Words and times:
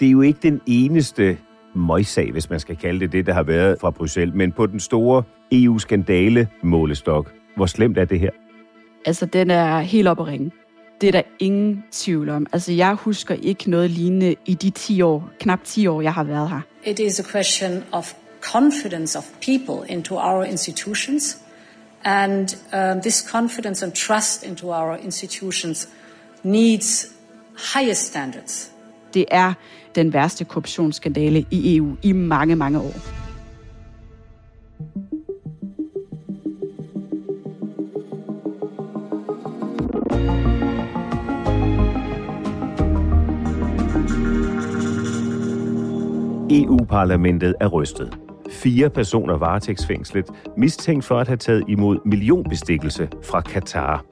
Det 0.00 0.06
er 0.06 0.10
jo 0.10 0.20
ikke 0.20 0.38
den 0.42 0.60
eneste 0.66 1.38
møjsag, 1.74 2.32
hvis 2.32 2.50
man 2.50 2.60
skal 2.60 2.76
kalde 2.76 3.00
det 3.00 3.12
det, 3.12 3.26
der 3.26 3.32
har 3.32 3.42
været 3.42 3.80
fra 3.80 3.90
Bruxelles, 3.90 4.34
men 4.34 4.52
på 4.52 4.66
den 4.66 4.80
store 4.80 5.22
EU-skandale 5.52 6.48
målestok. 6.62 7.32
Hvor 7.56 7.66
slemt 7.66 7.98
er 7.98 8.04
det 8.04 8.20
her? 8.20 8.30
Altså, 9.06 9.26
den 9.26 9.50
er 9.50 9.80
helt 9.80 10.08
op 10.08 10.20
at 10.20 10.26
ringe. 10.26 10.50
Det 11.00 11.08
er 11.08 11.12
der 11.12 11.22
ingen 11.38 11.84
tvivl 11.92 12.28
om. 12.28 12.46
Altså, 12.52 12.72
jeg 12.72 12.94
husker 12.94 13.34
ikke 13.34 13.70
noget 13.70 13.90
lignende 13.90 14.34
i 14.46 14.54
de 14.54 14.70
10 14.70 15.02
år, 15.02 15.30
knap 15.40 15.64
10 15.64 15.86
år, 15.86 16.00
jeg 16.00 16.14
har 16.14 16.24
været 16.24 16.48
her. 16.48 16.60
It 16.84 16.98
is 16.98 17.20
a 17.20 17.38
question 17.38 17.84
of 17.92 18.12
confidence 18.40 19.18
of 19.18 19.24
people 19.42 19.94
into 19.94 20.14
our 20.14 20.44
institutions. 20.44 21.38
And 22.04 22.56
um, 22.72 23.00
this 23.00 23.28
confidence 23.30 23.84
and 23.86 23.92
trust 23.92 24.46
into 24.46 24.66
our 24.66 24.96
institutions 24.96 25.88
needs 26.42 27.12
highest 27.74 28.06
standards. 28.06 28.69
Det 29.14 29.24
er 29.30 29.52
den 29.94 30.12
værste 30.12 30.44
korruptionsskandale 30.44 31.44
i 31.50 31.76
EU 31.76 31.96
i 32.02 32.12
mange, 32.12 32.56
mange 32.56 32.78
år. 32.78 32.94
EU-parlamentet 46.52 47.54
er 47.60 47.66
rystet. 47.66 48.18
Fire 48.50 48.90
personer 48.90 49.38
varetægtsfængslet, 49.38 50.24
mistænkt 50.56 51.04
for 51.04 51.18
at 51.18 51.26
have 51.26 51.36
taget 51.36 51.64
imod 51.68 51.98
millionbestikkelse 52.04 53.08
fra 53.22 53.40
Katar. 53.40 54.04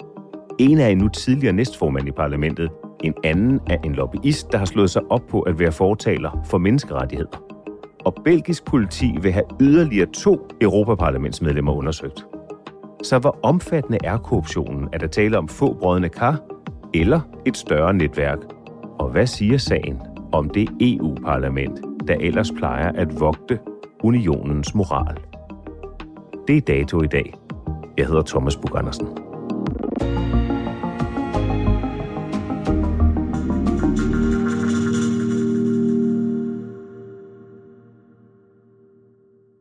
En 0.59 0.79
er 0.79 0.89
en 0.89 0.99
nu 0.99 1.09
tidligere 1.09 1.53
næstformand 1.53 2.09
i 2.09 2.11
parlamentet. 2.11 2.71
En 3.05 3.15
anden 3.25 3.61
er 3.67 3.77
en 3.85 3.93
lobbyist, 3.93 4.53
der 4.53 4.59
har 4.59 4.65
slået 4.65 4.91
sig 4.91 5.03
op 5.11 5.23
på 5.31 5.41
at 5.41 5.59
være 5.59 5.73
fortaler 5.73 6.43
for 6.45 6.59
menneskerettigheder. 6.59 7.43
Og 8.05 8.15
belgisk 8.25 8.65
politi 8.65 9.17
vil 9.23 9.33
have 9.33 9.45
yderligere 9.61 10.07
to 10.07 10.49
Europaparlamentsmedlemmer 10.61 11.73
undersøgt. 11.73 12.27
Så 13.03 13.19
hvor 13.19 13.39
omfattende 13.43 13.99
er 14.05 14.19
korruptionen? 14.19 14.89
Er 14.93 14.99
der 14.99 15.07
tale 15.07 15.39
om 15.39 15.49
få 15.49 15.75
brødende 15.75 16.09
kar 16.09 16.41
eller 16.95 17.21
et 17.47 17.57
større 17.57 17.95
netværk? 17.95 18.39
Og 18.99 19.09
hvad 19.11 19.27
siger 19.27 19.59
sagen 19.59 20.01
om 20.33 20.51
det 20.51 20.69
EU-parlament, 20.81 21.81
der 22.09 22.15
ellers 22.15 22.53
plejer 22.53 22.93
at 22.93 23.21
vogte 23.21 23.59
unionens 24.03 24.75
moral? 24.75 25.17
Det 26.49 26.57
er 26.57 26.61
dato 26.61 27.03
i 27.03 27.07
dag. 27.07 27.35
Jeg 27.99 28.07
hedder 28.07 28.23
Thomas 28.23 28.57
Bug 28.57 28.79
Andersen. 28.79 29.28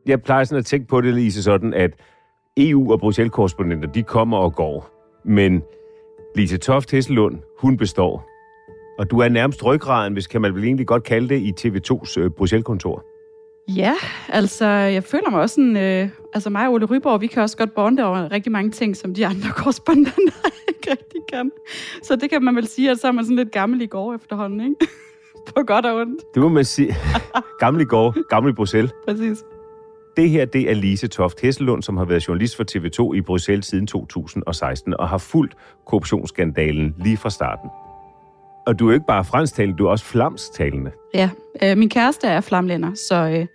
Jeg 0.08 0.22
plejer 0.22 0.44
sådan 0.44 0.58
at 0.58 0.66
tænke 0.66 0.88
på 0.88 1.00
det, 1.00 1.14
Lise, 1.14 1.42
sådan 1.42 1.74
at 1.74 1.90
EU- 2.56 2.92
og 2.92 3.00
Bruxelles-korrespondenter, 3.00 3.92
de 3.92 4.02
kommer 4.02 4.38
og 4.38 4.54
går. 4.54 4.90
Men 5.24 5.62
Lise 6.36 6.58
Toft 6.58 6.90
Hesselund, 6.90 7.38
hun 7.60 7.76
består. 7.76 8.28
Og 8.98 9.10
du 9.10 9.18
er 9.18 9.28
nærmest 9.28 9.64
ryggraden, 9.64 10.12
hvis 10.12 10.26
kan 10.26 10.40
man 10.40 10.54
vel 10.54 10.64
egentlig 10.64 10.86
godt 10.86 11.04
kalde 11.04 11.28
det, 11.28 11.40
i 11.40 11.52
TV2's 11.60 12.20
øh, 12.20 12.30
Bruxelles-kontor. 12.30 13.04
Ja, 13.76 13.94
altså, 14.28 14.66
jeg 14.66 15.04
føler 15.04 15.30
mig 15.30 15.40
også 15.40 15.54
sådan... 15.54 15.76
Øh, 15.76 16.08
altså 16.34 16.50
mig 16.50 16.66
og 16.66 16.72
Ole 16.72 16.86
Ryborg, 16.86 17.20
vi 17.20 17.26
kan 17.26 17.42
også 17.42 17.56
godt 17.56 17.74
bonde 17.74 18.04
over 18.04 18.32
rigtig 18.32 18.52
mange 18.52 18.70
ting, 18.70 18.96
som 18.96 19.14
de 19.14 19.26
andre 19.26 19.48
korrespondenter 19.58 20.50
ikke 20.68 20.90
rigtig 20.90 21.20
kan. 21.32 21.50
Så 22.02 22.16
det 22.16 22.30
kan 22.30 22.44
man 22.44 22.56
vel 22.56 22.66
sige, 22.66 22.90
at 22.90 22.98
så 22.98 23.06
er 23.08 23.12
man 23.12 23.24
sådan 23.24 23.36
lidt 23.36 23.52
gammel 23.52 23.80
i 23.80 23.86
går 23.86 24.14
efterhånden, 24.14 24.60
ikke? 24.60 24.74
På 25.56 25.62
godt 25.66 25.86
og 25.86 25.96
ondt, 25.96 26.22
Det 26.34 26.42
må 26.42 26.48
man 26.48 26.64
sige. 26.64 26.94
Gammel 27.58 27.82
i 27.82 27.84
går, 27.84 28.28
gammel 28.28 28.52
i 28.52 28.54
Bruxelles. 28.54 28.92
præcis. 29.08 29.44
Det 30.16 30.30
her, 30.30 30.44
det 30.44 30.70
er 30.70 30.74
Lise 30.74 31.08
Toft 31.08 31.40
Hesselund, 31.40 31.82
som 31.82 31.96
har 31.96 32.04
været 32.04 32.28
journalist 32.28 32.56
for 32.56 32.64
TV2 32.70 33.14
i 33.14 33.20
Bruxelles 33.20 33.66
siden 33.66 33.86
2016, 33.86 34.94
og 34.98 35.08
har 35.08 35.18
fulgt 35.18 35.54
korruptionsskandalen 35.86 36.94
lige 36.98 37.16
fra 37.16 37.30
starten. 37.30 37.70
Og 38.66 38.78
du 38.78 38.86
er 38.86 38.90
jo 38.90 38.94
ikke 38.94 39.06
bare 39.06 39.24
fransktalende, 39.24 39.78
du 39.78 39.86
er 39.86 39.90
også 39.90 40.04
flamstalende. 40.04 40.90
Ja, 41.14 41.30
øh, 41.62 41.78
min 41.78 41.88
kæreste 41.88 42.26
er 42.26 42.40
flamlænder, 42.40 42.94
så, 42.94 43.14
øh, 43.14 43.46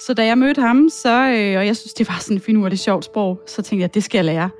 så 0.00 0.14
da 0.14 0.26
jeg 0.26 0.38
mødte 0.38 0.60
ham, 0.62 0.88
så, 0.88 1.22
øh, 1.22 1.58
og 1.58 1.66
jeg 1.66 1.76
synes, 1.76 1.94
det 1.94 2.08
var 2.08 2.18
sådan 2.20 2.36
en 2.36 2.40
finurligt 2.40 2.80
sjovt 2.80 3.04
sprog, 3.04 3.40
så 3.46 3.62
tænkte 3.62 3.82
jeg, 3.82 3.94
det 3.94 4.04
skal 4.04 4.18
jeg 4.18 4.24
lære. 4.24 4.50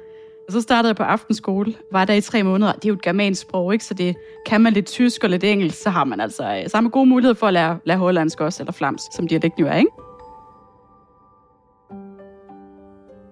Og 0.47 0.53
så 0.53 0.61
startede 0.61 0.89
jeg 0.89 0.97
på 0.97 1.03
aftenskole, 1.03 1.75
var 1.93 2.05
der 2.05 2.15
i 2.15 2.21
tre 2.21 2.43
måneder. 2.43 2.73
Det 2.73 2.85
er 2.85 2.89
jo 2.89 2.95
et 2.95 3.03
germansk 3.03 3.43
sprog, 3.43 3.73
ikke? 3.73 3.85
så 3.85 3.95
det 3.95 4.17
kan 4.47 4.61
man 4.61 4.73
lidt 4.73 4.87
tysk 4.87 5.25
og 5.25 5.31
lidt 5.31 5.45
engelsk, 5.45 5.83
så 5.83 5.91
har 5.91 6.05
man 6.05 6.21
altså 6.21 6.61
øh, 6.63 6.71
samme 6.71 6.91
gode 6.91 7.07
mulighed 7.07 7.35
for 7.35 7.47
at 7.47 7.53
lære, 7.53 7.79
lære 7.85 7.99
hollandsk 7.99 8.41
også, 8.41 8.63
eller 8.63 8.73
flams, 8.73 9.03
som 9.13 9.29
dialekten 9.29 9.61
jo 9.65 9.69
er, 9.69 9.77
ikke? 9.77 9.91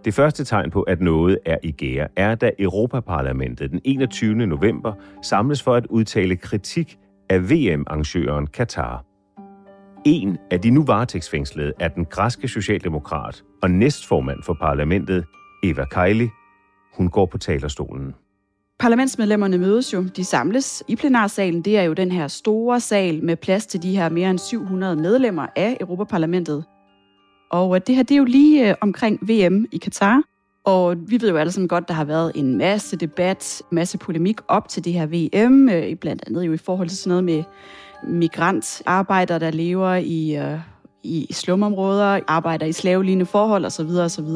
Det 0.04 0.14
første 0.14 0.44
tegn 0.44 0.70
på, 0.70 0.82
at 0.82 1.00
noget 1.00 1.38
er 1.46 1.58
i 1.62 1.72
gære, 1.72 2.08
er, 2.16 2.34
da 2.34 2.50
Europaparlamentet 2.58 3.70
den 3.70 3.80
21. 3.84 4.34
november 4.34 4.92
samles 5.22 5.62
for 5.62 5.74
at 5.74 5.86
udtale 5.86 6.36
kritik 6.36 6.98
af 7.30 7.50
VM-arrangøren 7.50 8.46
Katar. 8.46 9.04
En 10.06 10.38
af 10.50 10.60
de 10.60 10.70
nu 10.70 10.84
varetægtsfængslede 10.84 11.72
er 11.80 11.88
den 11.88 12.04
græske 12.04 12.48
socialdemokrat 12.48 13.42
og 13.62 13.70
næstformand 13.70 14.42
for 14.42 14.56
parlamentet, 14.60 15.24
Eva 15.62 15.84
Kaili. 15.84 16.28
Hun 16.94 17.08
går 17.08 17.26
på 17.26 17.38
talerstolen. 17.38 18.14
Parlamentsmedlemmerne 18.78 19.58
mødes 19.58 19.92
jo, 19.92 20.04
de 20.16 20.24
samles 20.24 20.82
i 20.88 20.96
plenarsalen. 20.96 21.62
Det 21.62 21.78
er 21.78 21.82
jo 21.82 21.92
den 21.92 22.12
her 22.12 22.28
store 22.28 22.80
sal 22.80 23.24
med 23.24 23.36
plads 23.36 23.66
til 23.66 23.82
de 23.82 23.96
her 23.96 24.08
mere 24.08 24.30
end 24.30 24.38
700 24.38 24.96
medlemmer 24.96 25.46
af 25.56 25.76
Europaparlamentet. 25.80 26.64
Og 27.50 27.74
øh, 27.74 27.80
det 27.86 27.94
her, 27.96 28.02
det 28.02 28.14
er 28.14 28.18
jo 28.18 28.24
lige 28.24 28.68
øh, 28.68 28.74
omkring 28.80 29.18
VM 29.28 29.66
i 29.72 29.78
Katar. 29.78 30.22
Og 30.64 30.96
vi 31.06 31.20
ved 31.20 31.30
jo 31.30 31.36
alle 31.36 31.52
sammen 31.52 31.68
godt, 31.68 31.88
der 31.88 31.94
har 31.94 32.04
været 32.04 32.32
en 32.34 32.58
masse 32.58 32.96
debat, 32.96 33.62
masse 33.70 33.98
polemik 33.98 34.40
op 34.48 34.68
til 34.68 34.84
det 34.84 34.92
her 34.92 35.06
VM, 35.06 35.68
øh, 35.68 35.96
blandt 35.96 36.24
andet 36.26 36.46
jo 36.46 36.52
i 36.52 36.56
forhold 36.56 36.88
til 36.88 36.98
sådan 36.98 37.08
noget 37.08 37.24
med 37.24 37.42
migrantarbejdere, 38.08 39.38
der 39.38 39.50
lever 39.50 39.94
i, 39.94 40.36
øh, 40.36 40.58
i 41.02 41.26
slumområder, 41.32 42.20
arbejder 42.28 42.66
i 42.66 42.72
slavelignende 42.72 43.26
forhold 43.26 43.64
osv. 43.64 43.86
osv. 43.86 44.28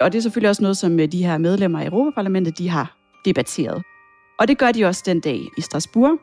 Og 0.00 0.12
det 0.12 0.14
er 0.14 0.20
selvfølgelig 0.22 0.50
også 0.50 0.62
noget, 0.62 0.76
som 0.76 0.98
de 0.98 1.24
her 1.24 1.38
medlemmer 1.38 1.80
af 1.80 1.86
Europaparlamentet, 1.86 2.58
de 2.58 2.68
har 2.68 2.96
debatteret. 3.24 3.82
Og 4.38 4.48
det 4.48 4.58
gør 4.58 4.72
de 4.72 4.84
også 4.84 5.02
den 5.06 5.20
dag 5.20 5.40
i 5.58 5.60
Strasbourg. 5.60 6.18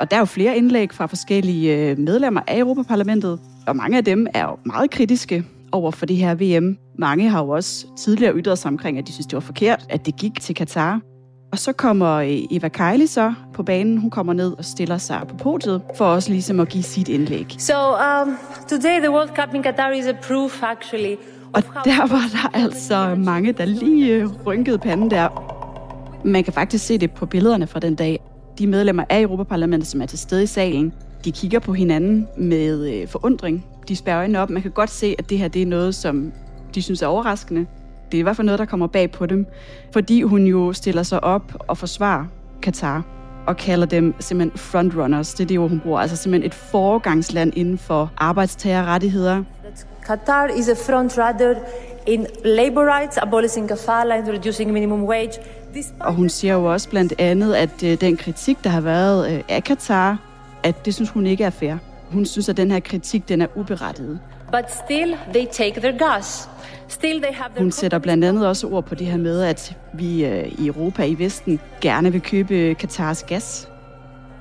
Og 0.00 0.10
der 0.10 0.16
er 0.16 0.20
jo 0.20 0.24
flere 0.24 0.56
indlæg 0.56 0.92
fra 0.92 1.06
forskellige 1.06 1.94
medlemmer 1.96 2.40
af 2.46 2.58
Europaparlamentet, 2.58 3.40
og 3.66 3.76
mange 3.76 3.98
af 3.98 4.04
dem 4.04 4.26
er 4.34 4.44
jo 4.44 4.56
meget 4.64 4.90
kritiske 4.90 5.44
over 5.72 5.90
for 5.90 6.06
det 6.06 6.16
her 6.16 6.34
VM. 6.34 6.76
Mange 6.98 7.28
har 7.28 7.42
jo 7.44 7.48
også 7.48 7.86
tidligere 7.98 8.34
ytret 8.34 8.58
sig 8.58 8.68
omkring, 8.68 8.98
at 8.98 9.06
de 9.06 9.12
synes, 9.12 9.26
det 9.26 9.34
var 9.34 9.40
forkert, 9.40 9.86
at 9.88 10.06
det 10.06 10.16
gik 10.16 10.40
til 10.40 10.54
Katar. 10.54 11.00
Og 11.52 11.58
så 11.58 11.72
kommer 11.72 12.14
øh, 12.14 12.38
Eva 12.50 12.68
Kejli 12.68 13.06
så 13.06 13.34
på 13.54 13.62
banen. 13.62 13.98
Hun 13.98 14.10
kommer 14.10 14.32
ned 14.32 14.52
og 14.58 14.64
stiller 14.64 14.98
sig 14.98 15.20
på 15.28 15.36
podiet 15.36 15.82
for 15.96 16.04
også 16.04 16.30
ligesom 16.30 16.60
at 16.60 16.68
give 16.68 16.82
sit 16.82 17.08
indlæg. 17.08 17.54
So 17.58 17.74
um, 17.74 18.36
today 18.68 18.98
the 18.98 19.10
World 19.10 19.28
Cup 19.28 19.54
in 19.54 19.62
Qatar 19.62 19.90
is 19.90 20.06
a 20.06 20.12
proof 20.12 20.62
actually. 20.62 21.16
Og 21.52 21.62
der 21.62 22.06
var 22.06 22.24
der 22.32 22.64
altså 22.64 23.14
mange, 23.14 23.52
der 23.52 23.64
lige 23.64 24.14
øh, 24.14 24.28
rynkede 24.46 24.78
panden 24.78 25.10
der. 25.10 25.28
Man 26.24 26.44
kan 26.44 26.52
faktisk 26.52 26.86
se 26.86 26.98
det 26.98 27.10
på 27.10 27.26
billederne 27.26 27.66
fra 27.66 27.80
den 27.80 27.94
dag. 27.94 28.20
De 28.58 28.66
medlemmer 28.66 29.04
af 29.10 29.20
Europaparlamentet, 29.20 29.88
som 29.88 30.02
er 30.02 30.06
til 30.06 30.18
stede 30.18 30.42
i 30.42 30.46
salen, 30.46 30.92
de 31.24 31.32
kigger 31.32 31.58
på 31.58 31.72
hinanden 31.72 32.28
med 32.36 32.88
øh, 32.92 33.08
forundring. 33.08 33.66
De 33.88 33.96
spærrer 33.96 34.18
øjnene 34.18 34.40
op. 34.40 34.50
Man 34.50 34.62
kan 34.62 34.70
godt 34.70 34.90
se, 34.90 35.14
at 35.18 35.30
det 35.30 35.38
her 35.38 35.48
det 35.48 35.62
er 35.62 35.66
noget, 35.66 35.94
som 35.94 36.32
de 36.74 36.82
synes 36.82 37.02
er 37.02 37.06
overraskende. 37.06 37.66
Det 38.12 38.18
er 38.18 38.20
i 38.20 38.22
hvert 38.22 38.36
fald 38.36 38.46
noget, 38.46 38.58
der 38.58 38.64
kommer 38.64 38.86
bag 38.86 39.10
på 39.10 39.26
dem, 39.26 39.46
fordi 39.92 40.22
hun 40.22 40.46
jo 40.46 40.72
stiller 40.72 41.02
sig 41.02 41.24
op 41.24 41.64
og 41.68 41.78
forsvarer 41.78 42.24
Katar 42.62 43.04
og 43.46 43.56
kalder 43.56 43.86
dem 43.86 44.14
simpelthen 44.20 44.58
frontrunners. 44.58 45.34
Det 45.34 45.44
er 45.44 45.48
det 45.48 45.58
ord, 45.58 45.68
hun 45.68 45.80
bruger. 45.80 46.00
Altså 46.00 46.16
simpelthen 46.16 46.46
et 46.46 46.54
foregangsland 46.54 47.52
inden 47.56 47.78
for 47.78 48.12
arbejdstagerrettigheder. 48.16 49.42
Qatar 50.06 50.46
is 50.58 50.68
a 50.68 50.74
frontrunner 50.74 51.54
in 52.06 52.26
labor 52.44 52.98
rights, 52.98 53.18
abolishing 53.18 53.68
kafala 53.68 54.14
and 54.14 54.28
reducing 54.28 54.72
minimum 54.72 55.04
wage. 55.04 55.32
Og 56.00 56.14
hun 56.14 56.28
siger 56.28 56.54
jo 56.54 56.72
også 56.72 56.88
blandt 56.88 57.14
andet, 57.18 57.54
at 57.54 57.82
øh, 57.84 58.00
den 58.00 58.16
kritik, 58.16 58.64
der 58.64 58.70
har 58.70 58.80
været 58.80 59.32
øh, 59.32 59.42
af 59.48 59.64
Katar, 59.64 60.18
at 60.62 60.86
det 60.86 60.94
synes 60.94 61.10
hun 61.10 61.26
ikke 61.26 61.44
er 61.44 61.50
fair. 61.50 61.76
Hun 62.10 62.26
synes, 62.26 62.48
at 62.48 62.56
den 62.56 62.70
her 62.70 62.80
kritik, 62.80 63.28
den 63.28 63.42
er 63.42 63.46
uberettiget. 63.54 64.20
But 64.52 64.64
still, 64.84 65.16
they 65.34 65.46
take 65.52 65.80
their 65.80 65.98
gas. 65.98 66.48
Still 66.88 67.22
they 67.22 67.34
have 67.34 67.48
their 67.48 67.62
Hun 67.62 67.72
sætter 67.72 67.98
blandt 67.98 68.24
andet 68.24 68.48
også 68.48 68.66
ord 68.66 68.84
på 68.84 68.94
det 68.94 69.06
her 69.06 69.16
med, 69.16 69.42
at 69.42 69.76
vi 69.94 70.24
øh, 70.24 70.52
i 70.58 70.66
Europa, 70.66 71.04
i 71.04 71.18
Vesten, 71.18 71.60
gerne 71.80 72.12
vil 72.12 72.20
købe 72.20 72.74
Katars 72.74 73.22
gas. 73.22 73.68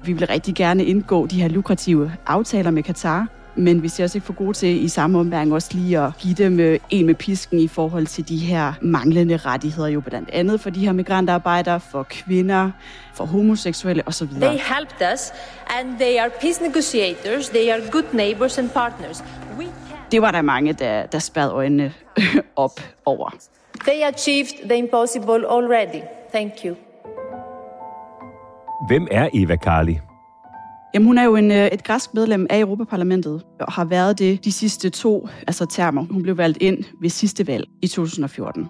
Vi 0.03 0.13
vil 0.13 0.27
rigtig 0.27 0.55
gerne 0.55 0.85
indgå 0.85 1.25
de 1.25 1.41
her 1.41 1.47
lukrative 1.47 2.11
aftaler 2.25 2.71
med 2.71 2.83
Katar, 2.83 3.27
men 3.55 3.83
vi 3.83 3.87
ser 3.87 4.03
også 4.03 4.17
ikke 4.17 4.25
for 4.25 4.33
gode 4.33 4.53
til 4.53 4.83
i 4.83 4.87
samme 4.87 5.19
omgang 5.19 5.53
også 5.53 5.69
lige 5.73 5.99
at 5.99 6.11
give 6.19 6.33
dem 6.33 6.59
øh, 6.59 6.79
en 6.89 7.05
med 7.05 7.15
pisken 7.15 7.59
i 7.59 7.67
forhold 7.67 8.07
til 8.07 8.29
de 8.29 8.37
her 8.37 8.73
manglende 8.81 9.37
rettigheder, 9.37 9.87
jo 9.87 10.01
blandt 10.01 10.29
andet 10.29 10.61
for 10.61 10.69
de 10.69 10.85
her 10.85 10.91
migrantarbejdere, 10.91 11.79
for 11.79 12.03
kvinder, 12.03 12.71
for 13.13 13.25
homoseksuelle 13.25 14.03
osv. 14.07 14.27
They 14.27 14.57
helped 14.75 15.13
us, 15.13 15.33
and 15.79 15.97
they 15.99 16.17
are 16.19 16.29
peace 16.41 16.63
negotiators. 16.63 17.49
They 17.49 17.69
are 17.69 17.81
good 17.91 18.13
neighbors 18.13 18.57
and 18.57 18.69
partners. 18.69 19.23
We 19.57 19.63
can. 19.63 19.97
Det 20.11 20.21
var 20.21 20.31
der 20.31 20.41
mange, 20.41 20.73
der, 20.73 21.05
der 21.05 21.19
spærrede 21.19 21.51
øjnene 21.51 21.93
op 22.55 22.79
over. 23.05 23.29
They 23.79 24.01
achieved 24.13 24.69
the 24.69 24.77
impossible 24.77 25.47
already. 25.49 26.01
Thank 26.33 26.51
you. 26.65 26.75
Hvem 28.87 29.07
er 29.11 29.29
Eva 29.33 29.55
Karli? 29.55 29.99
Jamen, 30.93 31.05
hun 31.05 31.17
er 31.17 31.23
jo 31.23 31.35
en, 31.35 31.51
øh, 31.51 31.67
et 31.67 31.83
græsk 31.83 32.13
medlem 32.13 32.47
af 32.49 32.59
Europaparlamentet, 32.59 33.45
og 33.59 33.71
har 33.73 33.85
været 33.85 34.19
det 34.19 34.45
de 34.45 34.51
sidste 34.51 34.89
to 34.89 35.27
altså 35.47 35.65
termer. 35.65 36.05
Hun 36.11 36.23
blev 36.23 36.37
valgt 36.37 36.57
ind 36.61 36.83
ved 37.01 37.09
sidste 37.09 37.47
valg 37.47 37.67
i 37.81 37.87
2014 37.87 38.67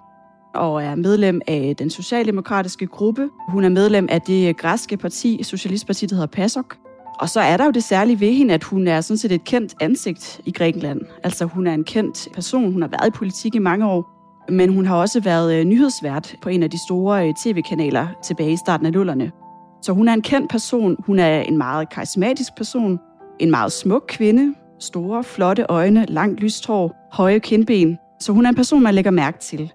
og 0.54 0.82
er 0.82 0.94
medlem 0.94 1.40
af 1.46 1.74
den 1.78 1.90
socialdemokratiske 1.90 2.86
gruppe. 2.86 3.28
Hun 3.48 3.64
er 3.64 3.68
medlem 3.68 4.08
af 4.10 4.20
det 4.20 4.56
græske 4.56 4.96
parti, 4.96 5.42
Socialistpartiet, 5.42 6.10
der 6.10 6.16
hedder 6.16 6.26
PASOK. 6.26 6.76
Og 7.20 7.28
så 7.28 7.40
er 7.40 7.56
der 7.56 7.64
jo 7.64 7.70
det 7.70 7.84
særlige 7.84 8.20
ved 8.20 8.32
hende, 8.32 8.54
at 8.54 8.64
hun 8.64 8.88
er 8.88 9.00
sådan 9.00 9.18
set 9.18 9.32
et 9.32 9.44
kendt 9.44 9.74
ansigt 9.80 10.40
i 10.46 10.50
Grækenland. 10.50 11.00
Altså 11.24 11.44
hun 11.44 11.66
er 11.66 11.74
en 11.74 11.84
kendt 11.84 12.28
person, 12.34 12.72
hun 12.72 12.82
har 12.82 12.88
været 12.88 13.08
i 13.08 13.10
politik 13.10 13.54
i 13.54 13.58
mange 13.58 13.86
år, 13.86 14.10
men 14.48 14.74
hun 14.74 14.86
har 14.86 14.96
også 14.96 15.20
været 15.20 15.54
øh, 15.54 15.64
nyhedsvært 15.64 16.36
på 16.42 16.48
en 16.48 16.62
af 16.62 16.70
de 16.70 16.78
store 16.88 17.28
øh, 17.28 17.34
tv-kanaler 17.34 18.06
tilbage 18.24 18.52
i 18.52 18.56
starten 18.56 18.86
af 18.86 18.92
nullerne. 18.92 19.32
Så 19.82 19.92
hun 19.92 20.08
er 20.08 20.12
en 20.12 20.22
kendt 20.22 20.50
person, 20.50 20.96
hun 20.98 21.18
er 21.18 21.40
en 21.40 21.58
meget 21.58 21.88
karismatisk 21.88 22.56
person, 22.56 22.98
en 23.40 23.50
meget 23.50 23.72
smuk 23.72 24.04
kvinde, 24.08 24.54
store, 24.80 25.24
flotte 25.24 25.66
øjne, 25.68 26.06
langt 26.08 26.40
lyst 26.40 26.66
hår, 26.66 27.08
høje 27.12 27.38
kindben. 27.38 27.98
Så 28.20 28.32
hun 28.32 28.44
er 28.44 28.48
en 28.48 28.54
person, 28.54 28.82
man 28.82 28.94
lægger 28.94 29.10
mærke 29.10 29.38
til. 29.38 29.72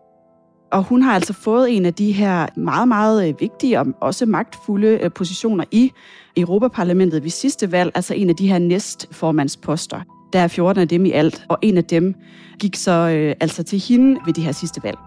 Og 0.72 0.84
hun 0.84 1.02
har 1.02 1.14
altså 1.16 1.34
fået 1.34 1.76
en 1.78 1.86
af 1.86 1.94
de 1.94 2.12
her 2.12 2.48
meget, 2.56 2.88
meget 2.88 3.28
øh, 3.28 3.34
vigtige 3.40 3.80
og 3.80 3.88
også 4.02 4.26
magtfulde 4.26 4.88
øh, 4.88 5.12
positioner 5.12 5.64
i 5.72 5.92
Europaparlamentet 6.38 7.24
ved 7.24 7.30
sidste 7.30 7.72
valg, 7.72 7.92
altså 7.96 8.14
en 8.14 8.30
af 8.30 8.36
de 8.36 8.48
her 8.48 8.60
næstformandsposter. 8.60 10.02
Der 10.34 10.40
er 10.40 10.48
14 10.48 10.82
af 10.82 10.88
dem 10.88 11.06
i 11.06 11.12
alt, 11.12 11.46
og 11.50 11.58
en 11.62 11.78
af 11.78 11.84
dem 11.84 12.16
gik 12.60 12.76
så 12.76 12.92
øh, 12.92 13.36
altså 13.40 13.64
til 13.64 13.80
hende 13.80 14.20
ved 14.26 14.34
det 14.34 14.44
her 14.44 14.52
sidste 14.52 14.84
valg. 14.84 14.98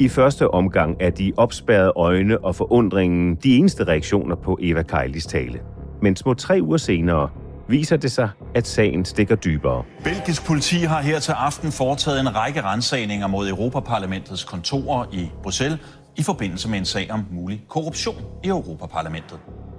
I 0.00 0.08
første 0.08 0.50
omgang 0.50 0.96
er 1.00 1.10
de 1.10 1.32
opspærrede 1.36 1.92
øjne 1.96 2.44
og 2.44 2.54
forundringen 2.54 3.34
de 3.34 3.56
eneste 3.56 3.84
reaktioner 3.84 4.36
på 4.36 4.58
Eva 4.62 4.82
Kejlis 4.82 5.26
tale. 5.26 5.60
Men 6.02 6.16
små 6.16 6.34
tre 6.34 6.58
uger 6.62 6.76
senere 6.76 7.28
viser 7.68 7.96
det 7.96 8.12
sig, 8.12 8.28
at 8.54 8.66
sagen 8.66 9.04
stikker 9.04 9.36
dybere. 9.36 9.82
Belgisk 10.04 10.46
politi 10.46 10.76
har 10.76 11.02
her 11.02 11.18
til 11.18 11.32
aften 11.32 11.72
foretaget 11.72 12.20
en 12.20 12.36
række 12.36 12.62
rensagninger 12.62 13.26
mod 13.26 13.48
Europaparlamentets 13.48 14.44
kontorer 14.44 15.04
i 15.12 15.30
Bruxelles 15.42 15.78
i 16.16 16.22
forbindelse 16.22 16.68
med 16.68 16.78
en 16.78 16.84
sag 16.84 17.10
om 17.10 17.24
mulig 17.30 17.64
korruption 17.68 18.16
i 18.44 18.48
Europaparlamentet. 18.48 19.38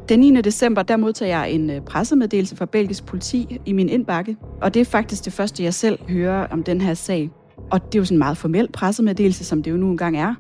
Den 0.10 0.20
9. 0.20 0.42
december, 0.42 0.84
der 0.84 0.98
modtager 0.98 1.38
jeg 1.38 1.52
en 1.52 1.70
øh, 1.70 1.82
pressemeddelelse 1.82 2.56
fra 2.56 2.66
belgisk 2.66 3.06
politi 3.06 3.60
i 3.66 3.74
min 3.74 3.90
indbakke, 3.90 4.38
og 4.62 4.74
det 4.74 4.80
er 4.80 4.86
faktisk 4.86 5.26
det 5.26 5.34
første, 5.34 5.64
jeg 5.64 5.74
selv 5.74 6.00
hører 6.10 6.48
om 6.48 6.64
den 6.64 6.82
her 6.82 6.94
sag. 6.94 7.30
Og 7.72 7.86
det 7.86 7.96
er 7.96 8.00
jo 8.00 8.06
sådan 8.06 8.16
en 8.16 8.20
meget 8.20 8.38
formel 8.38 8.68
pressemeddelelse, 8.74 9.46
som 9.46 9.64
det 9.64 9.72
jo 9.72 9.78
nu 9.78 9.90
engang 9.92 10.18
er. 10.18 10.36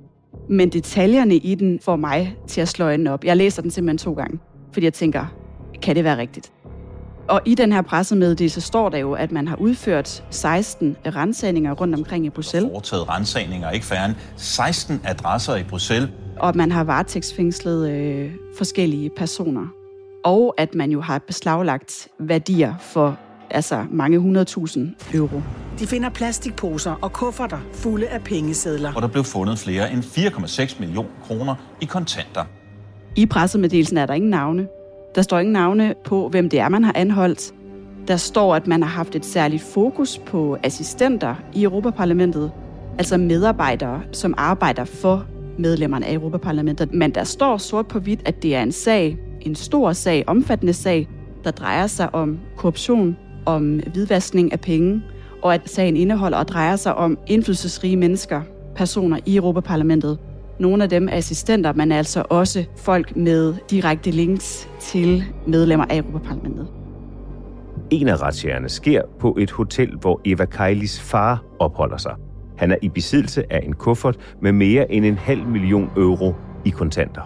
Men 0.50 0.70
detaljerne 0.70 1.36
i 1.36 1.56
den 1.56 1.80
får 1.82 1.96
mig 1.96 2.36
til 2.48 2.62
at 2.62 2.68
slå 2.68 2.86
øjnene 2.86 3.14
op. 3.14 3.24
Jeg 3.24 3.38
læser 3.38 3.62
den 3.62 3.72
simpelthen 3.72 3.98
to 3.98 4.14
gange, 4.14 4.40
fordi 4.74 4.86
jeg 4.86 4.94
tænker, 4.94 5.26
kan 5.82 5.96
det 5.96 6.04
være 6.04 6.18
rigtigt? 6.18 6.52
Og 7.30 7.42
i 7.46 7.56
den 7.56 7.72
her 7.72 7.82
pressemeddelelse 7.82 8.62
står 8.62 8.90
der 8.90 8.98
jo, 8.98 9.14
at 9.14 9.32
man 9.32 9.48
har 9.48 9.56
udført 9.56 10.24
16 10.30 10.98
rensagninger 11.06 11.74
rundt 11.74 11.96
omkring 11.96 12.26
i 12.26 12.30
Bruxelles. 12.30 12.72
Foretaget 12.72 13.10
rensagninger 13.10 13.72
ikke 13.72 13.86
færre 13.86 14.06
end 14.06 14.16
16 14.36 15.02
adresser 15.06 15.56
i 15.56 15.64
Bruxelles. 15.64 16.10
Og 16.40 16.50
at 16.50 16.56
man 16.56 16.72
har 16.72 16.84
varetægtsfængslet 16.84 17.90
øh, 17.90 18.32
forskellige 18.58 19.10
personer. 19.18 19.68
Og 20.24 20.54
at 20.58 20.76
man 20.76 20.92
jo 20.92 21.02
har 21.02 21.20
beslaglagt 21.20 22.08
værdier 22.20 22.74
for 22.80 23.18
altså 23.50 23.86
mange 23.92 24.44
100.000 24.44 24.80
euro. 25.18 25.42
De 25.80 25.88
finder 25.88 26.10
plastikposer 26.10 26.92
og 27.02 27.14
kufferter 27.14 27.58
fulde 27.74 28.08
af 28.08 28.22
pengesedler. 28.22 28.92
hvor 28.92 29.02
der 29.02 29.08
blev 29.08 29.24
fundet 29.24 29.60
flere 29.60 29.92
end 29.94 30.04
4,6 30.04 30.80
millioner 30.80 31.10
kroner 31.24 31.56
i 31.82 31.86
kontanter. 31.86 32.46
I 33.16 33.26
pressemeddelelsen 33.26 33.98
er 33.98 34.06
der 34.06 34.14
ingen 34.14 34.30
navne. 34.30 34.68
Der 35.16 35.22
står 35.22 35.40
ingen 35.40 35.54
navne 35.54 35.94
på, 36.06 36.30
hvem 36.30 36.50
det 36.50 36.60
er, 36.60 36.70
man 36.70 36.84
har 36.84 36.94
anholdt. 36.96 37.54
Der 38.08 38.18
står, 38.18 38.56
at 38.56 38.68
man 38.68 38.84
har 38.84 38.90
haft 38.90 39.16
et 39.16 39.26
særligt 39.26 39.64
fokus 39.64 40.18
på 40.18 40.58
assistenter 40.64 41.36
i 41.54 41.64
Europaparlamentet, 41.64 42.52
altså 42.98 43.18
medarbejdere, 43.18 44.02
som 44.12 44.34
arbejder 44.38 44.86
for 44.86 45.26
medlemmerne 45.58 46.06
af 46.06 46.14
Europaparlamentet. 46.14 46.94
Men 46.94 47.16
der 47.16 47.24
står 47.24 47.58
sort 47.58 47.88
på 47.88 48.00
hvidt, 48.00 48.22
at 48.26 48.44
det 48.44 48.56
er 48.56 48.64
en 48.64 48.72
sag, 48.72 49.18
en 49.42 49.56
stor 49.56 49.94
sag, 49.94 50.24
omfattende 50.28 50.74
sag, 50.74 51.08
der 51.44 51.52
drejer 51.52 51.88
sig 51.88 52.16
om 52.16 52.40
korruption, 52.58 53.18
om 53.46 53.82
hvidvaskning 53.94 54.54
af 54.54 54.60
penge, 54.60 55.02
og 55.42 55.54
at 55.54 55.70
sagen 55.70 55.98
indeholder 55.98 56.38
og 56.38 56.48
drejer 56.48 56.76
sig 56.76 56.96
om 56.96 57.18
indflydelsesrige 57.28 57.98
mennesker, 57.98 58.42
personer 58.76 59.20
i 59.26 59.36
Europaparlamentet. 59.36 60.18
Nogle 60.60 60.84
af 60.84 60.90
dem 60.90 61.08
er 61.08 61.14
assistenter, 61.14 61.74
men 61.74 61.92
altså 61.92 62.24
også 62.30 62.66
folk 62.78 63.16
med 63.16 63.54
direkte 63.70 64.12
links 64.12 64.70
til 64.80 65.24
medlemmer 65.48 65.86
af 65.90 65.98
Europaparlamentet. 65.98 66.68
En 67.90 68.08
af 68.08 68.22
retsjærerne 68.22 68.70
sker 68.70 69.02
på 69.20 69.38
et 69.40 69.52
hotel, 69.52 69.96
hvor 70.02 70.22
Eva 70.26 70.46
Kejlis 70.46 71.02
far 71.02 71.44
opholder 71.60 71.98
sig. 71.98 72.16
Han 72.58 72.72
er 72.72 72.76
i 72.82 72.90
besiddelse 72.90 73.54
af 73.54 73.60
en 73.64 73.74
kuffert 73.74 74.18
med 74.42 74.52
mere 74.52 74.92
end 74.92 75.06
en 75.06 75.18
halv 75.18 75.46
million 75.46 75.90
euro 75.98 76.34
i 76.66 76.70
kontanter. 76.70 77.22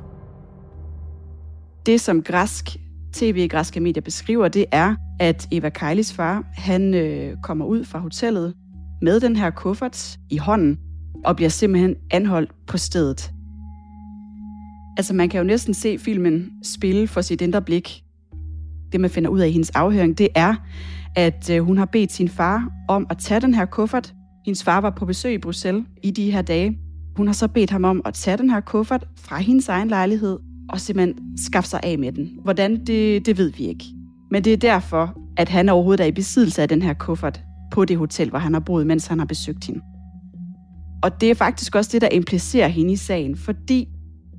Det, 1.85 2.01
som 2.01 2.23
græsk 2.23 2.77
tv 3.13 3.47
græske 3.47 3.79
medier 3.79 4.01
beskriver, 4.01 4.47
det 4.47 4.65
er, 4.71 4.95
at 5.19 5.47
Eva 5.51 5.69
Kejlis 5.69 6.13
far, 6.13 6.45
han 6.53 6.93
øh, 6.93 7.37
kommer 7.43 7.65
ud 7.65 7.83
fra 7.83 7.99
hotellet 7.99 8.53
med 9.01 9.19
den 9.19 9.35
her 9.35 9.49
kuffert 9.49 10.17
i 10.29 10.37
hånden, 10.37 10.79
og 11.25 11.35
bliver 11.35 11.49
simpelthen 11.49 11.95
anholdt 12.11 12.51
på 12.67 12.77
stedet. 12.77 13.31
Altså, 14.97 15.13
man 15.13 15.29
kan 15.29 15.37
jo 15.37 15.43
næsten 15.43 15.73
se 15.73 15.97
filmen 15.97 16.51
spille 16.63 17.07
for 17.07 17.21
sit 17.21 17.41
indre 17.41 17.61
blik. 17.61 18.03
Det, 18.91 19.01
man 19.01 19.09
finder 19.09 19.29
ud 19.29 19.39
af 19.39 19.47
i 19.47 19.51
hendes 19.51 19.69
afhøring, 19.69 20.17
det 20.17 20.27
er, 20.35 20.55
at 21.15 21.49
øh, 21.49 21.63
hun 21.63 21.77
har 21.77 21.85
bedt 21.85 22.11
sin 22.11 22.29
far 22.29 22.69
om 22.87 23.07
at 23.09 23.17
tage 23.17 23.39
den 23.39 23.53
her 23.53 23.65
kuffert. 23.65 24.13
Hendes 24.45 24.63
far 24.63 24.81
var 24.81 24.89
på 24.89 25.05
besøg 25.05 25.33
i 25.33 25.37
Bruxelles 25.37 25.85
i 26.03 26.11
de 26.11 26.31
her 26.31 26.41
dage, 26.41 26.77
Hun 27.17 27.27
har 27.27 27.33
så 27.33 27.47
bedt 27.47 27.69
ham 27.69 27.83
om 27.83 28.01
at 28.05 28.13
tage 28.13 28.37
den 28.37 28.49
her 28.49 28.59
kuffert 28.59 29.05
fra 29.17 29.37
hendes 29.37 29.69
egen 29.69 29.87
lejlighed 29.87 30.39
og 30.69 30.79
simpelthen 30.79 31.37
skaffe 31.37 31.69
sig 31.69 31.79
af 31.83 31.99
med 31.99 32.11
den. 32.11 32.31
Hvordan, 32.43 32.85
det, 32.85 33.25
det 33.25 33.37
ved 33.37 33.51
vi 33.51 33.63
ikke. 33.63 33.85
Men 34.31 34.43
det 34.43 34.53
er 34.53 34.57
derfor, 34.57 35.17
at 35.37 35.49
han 35.49 35.69
overhovedet 35.69 36.03
er 36.03 36.07
i 36.07 36.11
besiddelse 36.11 36.61
af 36.61 36.69
den 36.69 36.81
her 36.81 36.93
kuffert 36.93 37.43
på 37.71 37.85
det 37.85 37.97
hotel, 37.97 38.29
hvor 38.29 38.39
han 38.39 38.53
har 38.53 38.59
boet, 38.59 38.87
mens 38.87 39.07
han 39.07 39.19
har 39.19 39.25
besøgt 39.25 39.65
hende. 39.65 39.81
Og 41.03 41.21
det 41.21 41.31
er 41.31 41.35
faktisk 41.35 41.75
også 41.75 41.89
det, 41.93 42.01
der 42.01 42.09
implicerer 42.11 42.67
hende 42.67 42.93
i 42.93 42.95
sagen, 42.95 43.35
fordi 43.35 43.87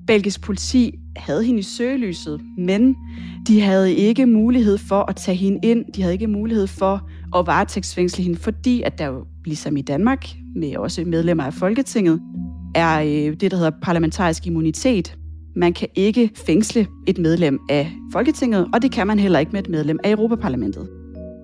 belgisk 0.06 0.40
politi 0.40 0.94
havde 1.16 1.44
hende 1.44 1.58
i 1.58 1.62
søgelyset, 1.62 2.40
men 2.58 2.96
de 3.48 3.60
havde 3.60 3.94
ikke 3.94 4.26
mulighed 4.26 4.78
for 4.78 5.10
at 5.10 5.16
tage 5.16 5.36
hende 5.36 5.58
ind. 5.62 5.84
De 5.96 6.02
havde 6.02 6.12
ikke 6.12 6.26
mulighed 6.26 6.66
for 6.66 7.10
at 7.38 7.46
varetægtsfængsle 7.46 8.24
hende, 8.24 8.38
fordi 8.38 8.82
at 8.82 8.98
der 8.98 9.06
jo, 9.06 9.24
ligesom 9.44 9.76
i 9.76 9.82
Danmark, 9.82 10.28
med 10.56 10.76
også 10.76 11.04
medlemmer 11.04 11.44
af 11.44 11.54
Folketinget, 11.54 12.20
er 12.74 13.00
øh, 13.00 13.36
det, 13.40 13.50
der 13.50 13.56
hedder 13.56 13.70
parlamentarisk 13.82 14.46
immunitet. 14.46 15.16
Man 15.56 15.72
kan 15.72 15.88
ikke 15.94 16.30
fængsle 16.46 16.86
et 17.06 17.18
medlem 17.18 17.60
af 17.70 17.92
Folketinget, 18.12 18.68
og 18.74 18.82
det 18.82 18.92
kan 18.92 19.06
man 19.06 19.18
heller 19.18 19.38
ikke 19.38 19.52
med 19.52 19.60
et 19.60 19.68
medlem 19.68 19.98
af 20.04 20.10
Europaparlamentet. 20.10 20.88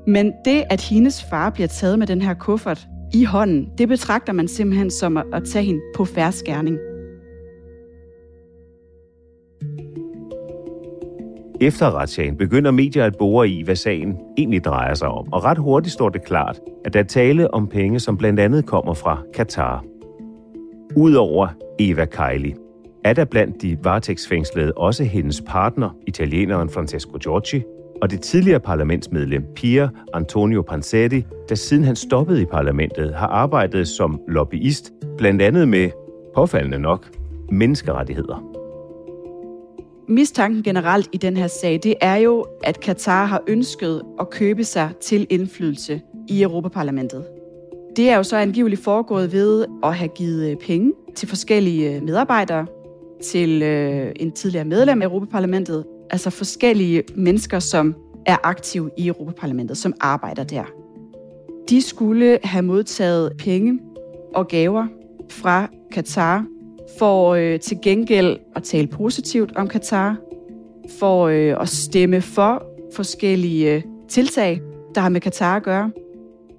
Men 0.07 0.33
det, 0.45 0.65
at 0.71 0.81
hendes 0.81 1.25
far 1.31 1.51
bliver 1.51 1.67
taget 1.67 1.99
med 1.99 2.07
den 2.07 2.23
her 2.23 2.35
kuffert 2.35 2.87
i 3.15 3.25
hånden, 3.25 3.69
det 3.79 3.89
betragter 3.89 4.33
man 4.33 4.49
simpelthen 4.49 4.91
som 4.91 5.17
at 5.17 5.45
tage 5.45 5.65
hende 5.65 5.81
på 5.97 6.05
færre 6.05 6.33
skærning. 6.33 6.79
Efter 11.61 11.99
retssagen 11.99 12.37
begynder 12.37 12.71
medier 12.71 13.05
at 13.05 13.17
bore 13.19 13.49
i, 13.49 13.63
hvad 13.63 13.77
sagen 13.77 14.17
egentlig 14.39 14.65
drejer 14.65 14.95
sig 14.95 15.09
om, 15.09 15.33
og 15.33 15.45
ret 15.45 15.59
hurtigt 15.59 15.93
står 15.93 16.09
det 16.09 16.25
klart, 16.25 16.61
at 16.85 16.93
der 16.93 17.01
er 17.01 17.05
tale 17.05 17.55
om 17.55 17.69
penge, 17.69 18.01
som 18.01 18.17
blandt 18.17 18.41
andet 18.41 18.67
kommer 18.67 18.95
fra 18.95 19.23
Katar. 19.35 19.85
Udover 20.97 21.49
Eva 21.79 22.05
Kaili, 22.05 22.55
er 23.05 23.13
der 23.13 23.25
blandt 23.25 23.63
de 23.63 23.79
varetægtsfængslede 23.83 24.73
også 24.73 25.05
hendes 25.05 25.43
partner, 25.47 25.91
italieneren 26.07 26.71
Francesco 26.71 27.19
Giorgi, 27.19 27.63
og 28.03 28.11
det 28.11 28.21
tidligere 28.21 28.61
parlamentsmedlem 28.61 29.45
Pier 29.55 29.89
Antonio 30.15 30.63
Panzetti, 30.63 31.25
der 31.49 31.55
siden 31.55 31.85
han 31.85 31.97
stoppede 31.97 32.43
i 32.43 32.45
parlamentet, 32.45 33.15
har 33.15 33.27
arbejdet 33.27 33.89
som 33.89 34.21
lobbyist, 34.29 34.93
blandt 35.19 35.43
andet 35.43 35.69
med, 35.69 35.91
påfaldende 36.35 36.79
nok, 36.79 37.07
menneskerettigheder. 37.51 38.45
Mistanken 40.09 40.63
generelt 40.63 41.09
i 41.13 41.17
den 41.17 41.37
her 41.37 41.47
sag, 41.47 41.81
det 41.83 41.95
er 42.01 42.17
jo, 42.17 42.47
at 42.65 42.81
Katar 42.81 43.25
har 43.25 43.43
ønsket 43.47 44.03
at 44.21 44.31
købe 44.31 44.65
sig 44.65 44.91
til 45.01 45.27
indflydelse 45.31 46.01
i 46.29 46.43
Europaparlamentet. 46.43 47.25
Det 47.97 48.11
er 48.11 48.17
jo 48.17 48.23
så 48.23 48.37
angiveligt 48.37 48.85
foregået 48.85 49.33
ved 49.33 49.67
at 49.83 49.95
have 49.95 50.09
givet 50.09 50.59
penge 50.59 50.93
til 51.17 51.29
forskellige 51.29 52.01
medarbejdere, 52.01 52.67
til 53.23 53.63
øh, 53.63 54.13
en 54.17 54.33
tidligere 54.33 54.65
medlem 54.65 55.03
af 55.03 55.07
Europaparlamentet, 55.07 55.85
altså 56.11 56.31
forskellige 56.31 57.03
mennesker, 57.15 57.59
som 57.59 57.95
er 58.27 58.37
aktive 58.43 58.91
i 58.99 59.09
Europaparlamentet, 59.09 59.77
som 59.77 59.95
arbejder 60.01 60.45
der. 60.45 60.65
De 61.71 61.83
skulle 61.83 62.39
have 62.45 62.63
modtaget 62.63 63.33
penge 63.39 63.81
og 64.35 64.49
gaver 64.49 64.87
fra 65.31 65.69
Katar 65.93 66.45
for 66.99 67.35
øh, 67.35 67.61
til 67.61 67.79
gengæld 67.83 68.39
at 68.57 68.63
tale 68.63 68.87
positivt 68.87 69.57
om 69.57 69.69
Katar, 69.69 70.17
for 70.99 71.27
øh, 71.27 71.57
at 71.61 71.69
stemme 71.69 72.21
for 72.21 72.67
forskellige 72.95 73.75
øh, 73.75 73.83
tiltag, 74.09 74.61
der 74.95 75.01
har 75.01 75.09
med 75.09 75.21
Katar 75.21 75.57
at 75.57 75.63
gøre. 75.63 75.91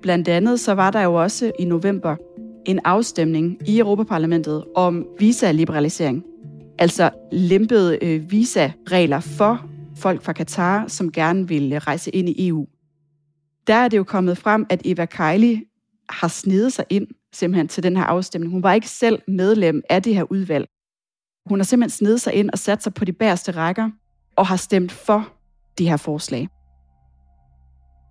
Blandt 0.02 0.28
andet 0.28 0.60
så 0.60 0.74
var 0.74 0.92
der 0.92 1.02
jo 1.02 1.14
også 1.14 1.52
i 1.60 1.66
november 1.66 2.16
en 2.66 2.80
afstemning 2.84 3.58
i 3.68 3.80
Europaparlamentet 3.80 4.64
om 4.76 5.08
visa-liberalisering. 5.20 6.24
Altså 6.82 7.10
lempede 7.32 8.00
øh, 8.02 8.32
visa-regler 8.32 9.20
for 9.20 9.66
folk 9.96 10.22
fra 10.22 10.34
Katar, 10.34 10.88
som 10.88 11.12
gerne 11.12 11.48
vil 11.48 11.80
rejse 11.80 12.12
ind 12.12 12.30
i 12.30 12.48
EU. 12.48 12.68
Der 13.68 13.76
er 13.76 13.88
det 13.88 13.98
jo 13.98 14.04
kommet 14.04 14.38
frem, 14.38 14.66
at 14.70 14.82
Eva 14.86 15.06
Kaili 15.06 15.64
har 16.10 16.28
snedet 16.28 16.74
sig 16.74 16.86
ind 16.90 17.08
simpelthen 17.34 17.68
til 17.68 17.84
den 17.84 17.98
her 17.98 18.04
afstemning. 18.04 18.52
Hun 18.52 18.64
var 18.64 18.74
ikke 18.74 18.90
selv 18.90 19.22
medlem 19.28 19.82
af 19.90 20.04
det 20.04 20.16
her 20.16 20.32
udvalg. 20.32 20.68
Hun 21.46 21.60
har 21.60 21.64
simpelthen 21.64 21.98
snedet 21.98 22.22
sig 22.22 22.34
ind 22.34 22.50
og 22.50 22.58
sat 22.58 22.84
sig 22.84 22.94
på 22.94 23.06
de 23.06 23.14
bærste 23.14 23.52
rækker 23.52 23.90
og 24.36 24.48
har 24.48 24.56
stemt 24.56 24.92
for 24.92 25.34
de 25.78 25.90
her 25.90 25.98
forslag. 25.98 26.48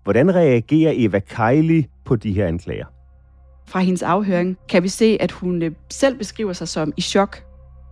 Hvordan 0.04 0.34
reagerer 0.34 0.92
Eva 0.96 1.18
Kaili 1.18 1.86
på 2.04 2.16
de 2.16 2.32
her 2.32 2.46
anklager? 2.46 2.86
Fra 3.66 3.80
hendes 3.80 4.02
afhøring 4.02 4.56
kan 4.68 4.82
vi 4.82 4.88
se, 4.88 5.16
at 5.20 5.32
hun 5.32 5.62
øh, 5.62 5.72
selv 5.90 6.18
beskriver 6.18 6.52
sig 6.52 6.68
som 6.68 6.92
i 6.96 7.00
chok. 7.00 7.50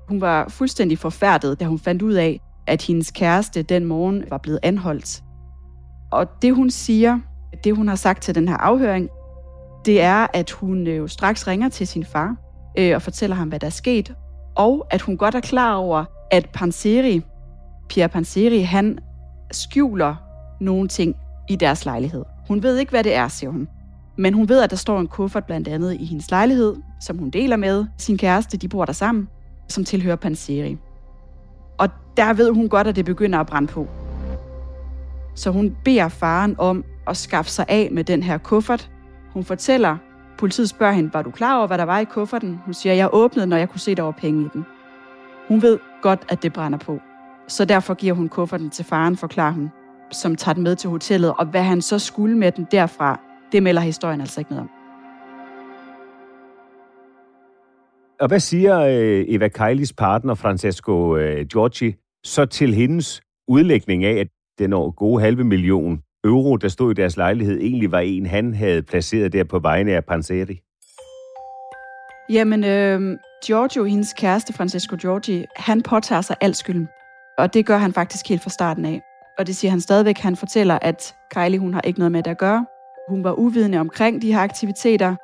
Hun 0.09 0.21
var 0.21 0.49
fuldstændig 0.49 0.99
forfærdet, 0.99 1.61
da 1.61 1.65
hun 1.65 1.79
fandt 1.79 2.03
ud 2.03 2.13
af, 2.13 2.41
at 2.67 2.83
hendes 2.83 3.11
kæreste 3.11 3.63
den 3.63 3.85
morgen 3.85 4.25
var 4.31 4.39
blevet 4.39 4.59
anholdt. 4.63 5.23
Og 6.11 6.27
det 6.43 6.55
hun 6.55 6.71
siger, 6.71 7.19
det 7.65 7.77
hun 7.77 7.89
har 7.89 7.95
sagt 7.95 8.23
til 8.23 8.35
den 8.35 8.49
her 8.49 8.57
afhøring, 8.57 9.09
det 9.85 10.03
er, 10.03 10.27
at 10.35 10.51
hun 10.51 10.87
øh, 10.87 10.97
jo 10.97 11.07
straks 11.07 11.47
ringer 11.47 11.69
til 11.69 11.87
sin 11.87 12.05
far 12.05 12.37
øh, 12.79 12.95
og 12.95 13.03
fortæller 13.03 13.37
ham, 13.37 13.49
hvad 13.49 13.61
der 13.61 13.67
er 13.67 13.71
sket, 13.71 14.15
og 14.57 14.87
at 14.91 15.01
hun 15.01 15.17
godt 15.17 15.35
er 15.35 15.41
klar 15.41 15.75
over, 15.75 16.05
at 16.31 16.51
Panseri, 16.51 17.23
Pierre 17.89 18.09
Panseri, 18.09 18.61
han 18.61 18.99
skjuler 19.53 20.15
nogle 20.61 20.89
ting 20.89 21.17
i 21.49 21.57
deres 21.57 21.85
lejlighed. 21.85 22.25
Hun 22.49 22.63
ved 22.63 22.77
ikke, 22.77 22.91
hvad 22.91 23.05
det 23.05 23.15
er, 23.15 23.29
siger 23.29 23.51
hun. 23.51 23.69
Men 24.19 24.35
hun 24.35 24.49
ved, 24.49 24.63
at 24.63 24.71
der 24.71 24.77
står 24.77 25.01
en 25.01 25.07
kuffert 25.07 25.45
blandt 25.45 25.69
andet 25.69 25.95
i 25.95 26.05
hendes 26.05 26.31
lejlighed, 26.31 26.77
som 27.01 27.19
hun 27.19 27.31
deler 27.31 27.57
med 27.57 27.87
sin 27.99 28.19
kæreste, 28.19 28.57
de 28.57 28.69
bor 28.69 28.85
der 28.85 28.93
sammen, 28.93 29.29
som 29.69 29.85
tilhører 29.85 30.17
Panseri. 30.17 30.79
Og 31.79 31.89
der 32.17 32.33
ved 32.33 32.51
hun 32.51 32.69
godt, 32.69 32.87
at 32.87 32.97
det 32.97 33.05
begynder 33.05 33.39
at 33.39 33.47
brænde 33.47 33.69
på. 33.69 33.87
Så 35.35 35.51
hun 35.51 35.77
beder 35.85 36.09
faren 36.09 36.55
om 36.59 36.85
at 37.07 37.17
skaffe 37.17 37.51
sig 37.51 37.65
af 37.69 37.89
med 37.93 38.05
den 38.05 38.23
her 38.23 38.39
kuffert, 38.39 38.91
hun 39.33 39.45
fortæller, 39.45 39.97
politiet 40.39 40.69
spørger 40.69 40.93
hende, 40.93 41.15
var 41.15 41.23
du 41.23 41.31
klar 41.31 41.59
over, 41.59 41.67
hvad 41.67 41.79
der 41.79 41.85
var 41.85 41.99
i 41.99 42.05
kufferten? 42.05 42.61
Hun 42.65 42.75
siger, 42.75 42.95
jeg 42.95 43.09
åbnede, 43.13 43.47
når 43.47 43.57
jeg 43.57 43.69
kunne 43.69 43.81
se, 43.81 43.95
der 43.95 44.03
var 44.03 44.11
penge 44.11 44.45
i 44.45 44.49
den. 44.53 44.67
Hun 45.49 45.63
ved 45.63 45.79
godt, 46.03 46.25
at 46.29 46.43
det 46.43 46.53
brænder 46.53 46.79
på. 46.79 46.99
Så 47.49 47.65
derfor 47.65 47.95
giver 47.95 48.15
hun 48.15 48.29
kufferten 48.29 48.71
til 48.71 48.85
faren, 48.85 49.17
forklarer 49.17 49.53
hun, 49.53 49.71
som 50.11 50.37
tager 50.37 50.55
den 50.55 50.63
med 50.63 50.77
til 50.77 50.91
hotellet. 50.91 51.35
Og 51.39 51.47
hvad 51.47 51.63
han 51.63 51.83
så 51.83 51.99
skulle 51.99 52.39
med 52.39 52.53
den 52.53 52.67
derfra, 52.71 53.21
det 53.53 53.63
melder 53.63 53.83
historien 53.83 54.21
altså 54.21 54.41
ikke 54.41 54.51
noget 54.51 54.63
om. 54.63 54.78
Og 58.21 58.29
hvad 58.29 58.41
siger 58.41 58.81
øh, 58.81 59.25
Eva 59.29 59.49
Keilis 59.49 59.93
partner, 59.93 60.35
Francesco 60.35 61.17
øh, 61.17 61.47
Giorgi, 61.47 61.95
så 62.25 62.47
til 62.47 62.75
hendes 62.75 63.21
udlægning 63.49 64.05
af, 64.05 64.21
at 64.21 64.29
den 64.59 64.71
gode 64.97 65.23
halve 65.23 65.45
million 65.45 66.03
euro, 66.25 66.57
der 66.57 66.69
stod 66.69 66.91
i 66.91 66.95
deres 66.95 67.17
lejlighed, 67.17 67.61
egentlig 67.61 67.93
var 67.93 68.01
en, 68.01 68.27
han 68.27 68.55
havde 68.55 68.83
placeret 68.83 69.33
der 69.33 69.45
på 69.45 69.59
vegne 69.59 69.93
af 69.93 70.05
Panseri? 70.05 70.61
Jamen, 72.31 72.65
øh, 72.65 73.19
Giorgio, 73.47 73.85
hendes 73.85 74.13
kæreste, 74.13 74.53
Francesco 74.53 74.97
Giorgi, 74.97 75.45
han 75.57 75.83
påtager 75.83 76.21
sig 76.21 76.37
al 76.41 76.55
skylden. 76.55 76.89
Og 77.39 77.55
det 77.55 77.67
gør 77.67 77.77
han 77.77 77.93
faktisk 77.93 78.29
helt 78.29 78.43
fra 78.43 78.51
starten 78.51 78.85
af. 78.85 79.01
Og 79.39 79.47
det 79.47 79.57
siger 79.57 79.71
han 79.71 79.81
stadigvæk. 79.81 80.19
Han 80.19 80.37
fortæller, 80.37 80.79
at 80.83 81.15
Kylie, 81.35 81.59
hun 81.59 81.75
har 81.75 81.81
ikke 81.81 81.99
noget 81.99 82.13
med 82.13 82.23
det 82.23 82.31
at 82.31 82.39
gøre. 82.39 82.67
Hun 83.09 83.25
var 83.25 83.33
uvidende 83.33 83.79
omkring 83.79 84.23
de 84.23 84.33
her 84.33 84.41
aktiviteter, 84.41 85.17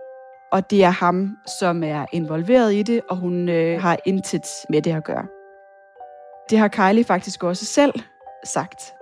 og 0.54 0.70
det 0.70 0.84
er 0.84 0.90
ham, 0.90 1.38
som 1.60 1.84
er 1.84 2.06
involveret 2.12 2.74
i 2.74 2.82
det, 2.82 3.00
og 3.08 3.16
hun 3.16 3.48
øh, 3.48 3.80
har 3.80 3.98
intet 4.04 4.46
med 4.70 4.82
det 4.82 4.90
at 4.90 5.04
gøre. 5.04 5.26
Det 6.50 6.58
har 6.58 6.68
Kylie 6.68 7.04
faktisk 7.04 7.44
også 7.44 7.64
selv 7.64 7.92
sagt, 8.44 8.94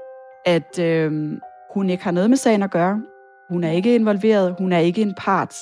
at 0.46 0.78
øh, 0.78 1.32
hun 1.74 1.90
ikke 1.90 2.04
har 2.04 2.10
noget 2.10 2.30
med 2.30 2.36
sagen 2.36 2.62
at 2.62 2.70
gøre. 2.70 3.02
Hun 3.50 3.64
er 3.64 3.70
ikke 3.70 3.94
involveret, 3.94 4.54
hun 4.58 4.72
er 4.72 4.78
ikke 4.78 5.02
en 5.02 5.14
part. 5.14 5.54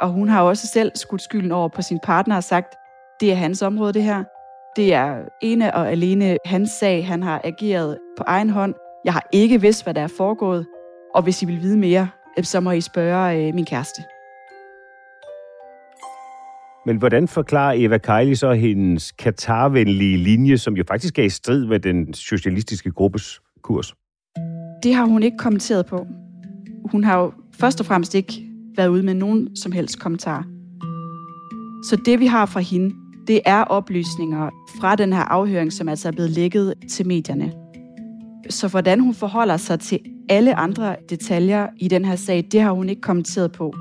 Og 0.00 0.08
hun 0.08 0.28
har 0.28 0.42
også 0.42 0.66
selv 0.66 0.92
skudt 0.94 1.22
skylden 1.22 1.52
over 1.52 1.68
på 1.68 1.82
sin 1.82 1.98
partner 2.02 2.36
og 2.36 2.44
sagt, 2.44 2.74
det 3.20 3.32
er 3.32 3.36
hans 3.36 3.62
område 3.62 3.92
det 3.92 4.02
her. 4.02 4.24
Det 4.76 4.94
er 4.94 5.16
ene 5.42 5.74
og 5.74 5.90
alene 5.90 6.36
hans 6.44 6.70
sag. 6.70 7.06
Han 7.06 7.22
har 7.22 7.40
ageret 7.44 7.98
på 8.18 8.24
egen 8.26 8.50
hånd. 8.50 8.74
Jeg 9.04 9.12
har 9.12 9.26
ikke 9.32 9.60
vidst, 9.60 9.84
hvad 9.84 9.94
der 9.94 10.02
er 10.02 10.14
foregået. 10.16 10.66
Og 11.14 11.22
hvis 11.22 11.42
I 11.42 11.46
vil 11.46 11.62
vide 11.62 11.78
mere, 11.78 12.08
så 12.42 12.60
må 12.60 12.70
I 12.70 12.80
spørge 12.80 13.48
øh, 13.48 13.54
min 13.54 13.64
kæreste. 13.64 14.02
Men 16.86 16.96
hvordan 16.96 17.28
forklarer 17.28 17.74
Eva 17.78 17.98
Kaili 17.98 18.34
så 18.34 18.52
hendes 18.52 19.12
katarvenlige 19.12 20.16
linje, 20.16 20.58
som 20.58 20.76
jo 20.76 20.84
faktisk 20.88 21.18
er 21.18 21.22
i 21.22 21.28
strid 21.28 21.66
med 21.66 21.80
den 21.80 22.14
socialistiske 22.14 22.90
gruppes 22.90 23.40
kurs? 23.62 23.94
Det 24.82 24.94
har 24.94 25.04
hun 25.04 25.22
ikke 25.22 25.36
kommenteret 25.36 25.86
på. 25.86 26.06
Hun 26.90 27.04
har 27.04 27.18
jo 27.20 27.32
først 27.60 27.80
og 27.80 27.86
fremmest 27.86 28.14
ikke 28.14 28.32
været 28.76 28.88
ude 28.88 29.02
med 29.02 29.14
nogen 29.14 29.56
som 29.56 29.72
helst 29.72 30.00
kommentar. 30.00 30.46
Så 31.88 31.98
det, 32.04 32.20
vi 32.20 32.26
har 32.26 32.46
fra 32.46 32.60
hende, 32.60 32.94
det 33.26 33.40
er 33.46 33.64
oplysninger 33.64 34.50
fra 34.80 34.96
den 34.96 35.12
her 35.12 35.22
afhøring, 35.22 35.72
som 35.72 35.88
altså 35.88 36.08
er 36.08 36.12
blevet 36.12 36.30
lækket 36.30 36.74
til 36.90 37.06
medierne. 37.06 37.52
Så 38.50 38.68
hvordan 38.68 39.00
hun 39.00 39.14
forholder 39.14 39.56
sig 39.56 39.80
til 39.80 39.98
alle 40.28 40.54
andre 40.54 40.96
detaljer 41.10 41.66
i 41.76 41.88
den 41.88 42.04
her 42.04 42.16
sag, 42.16 42.44
det 42.52 42.60
har 42.60 42.72
hun 42.72 42.88
ikke 42.88 43.02
kommenteret 43.02 43.52
på. 43.52 43.74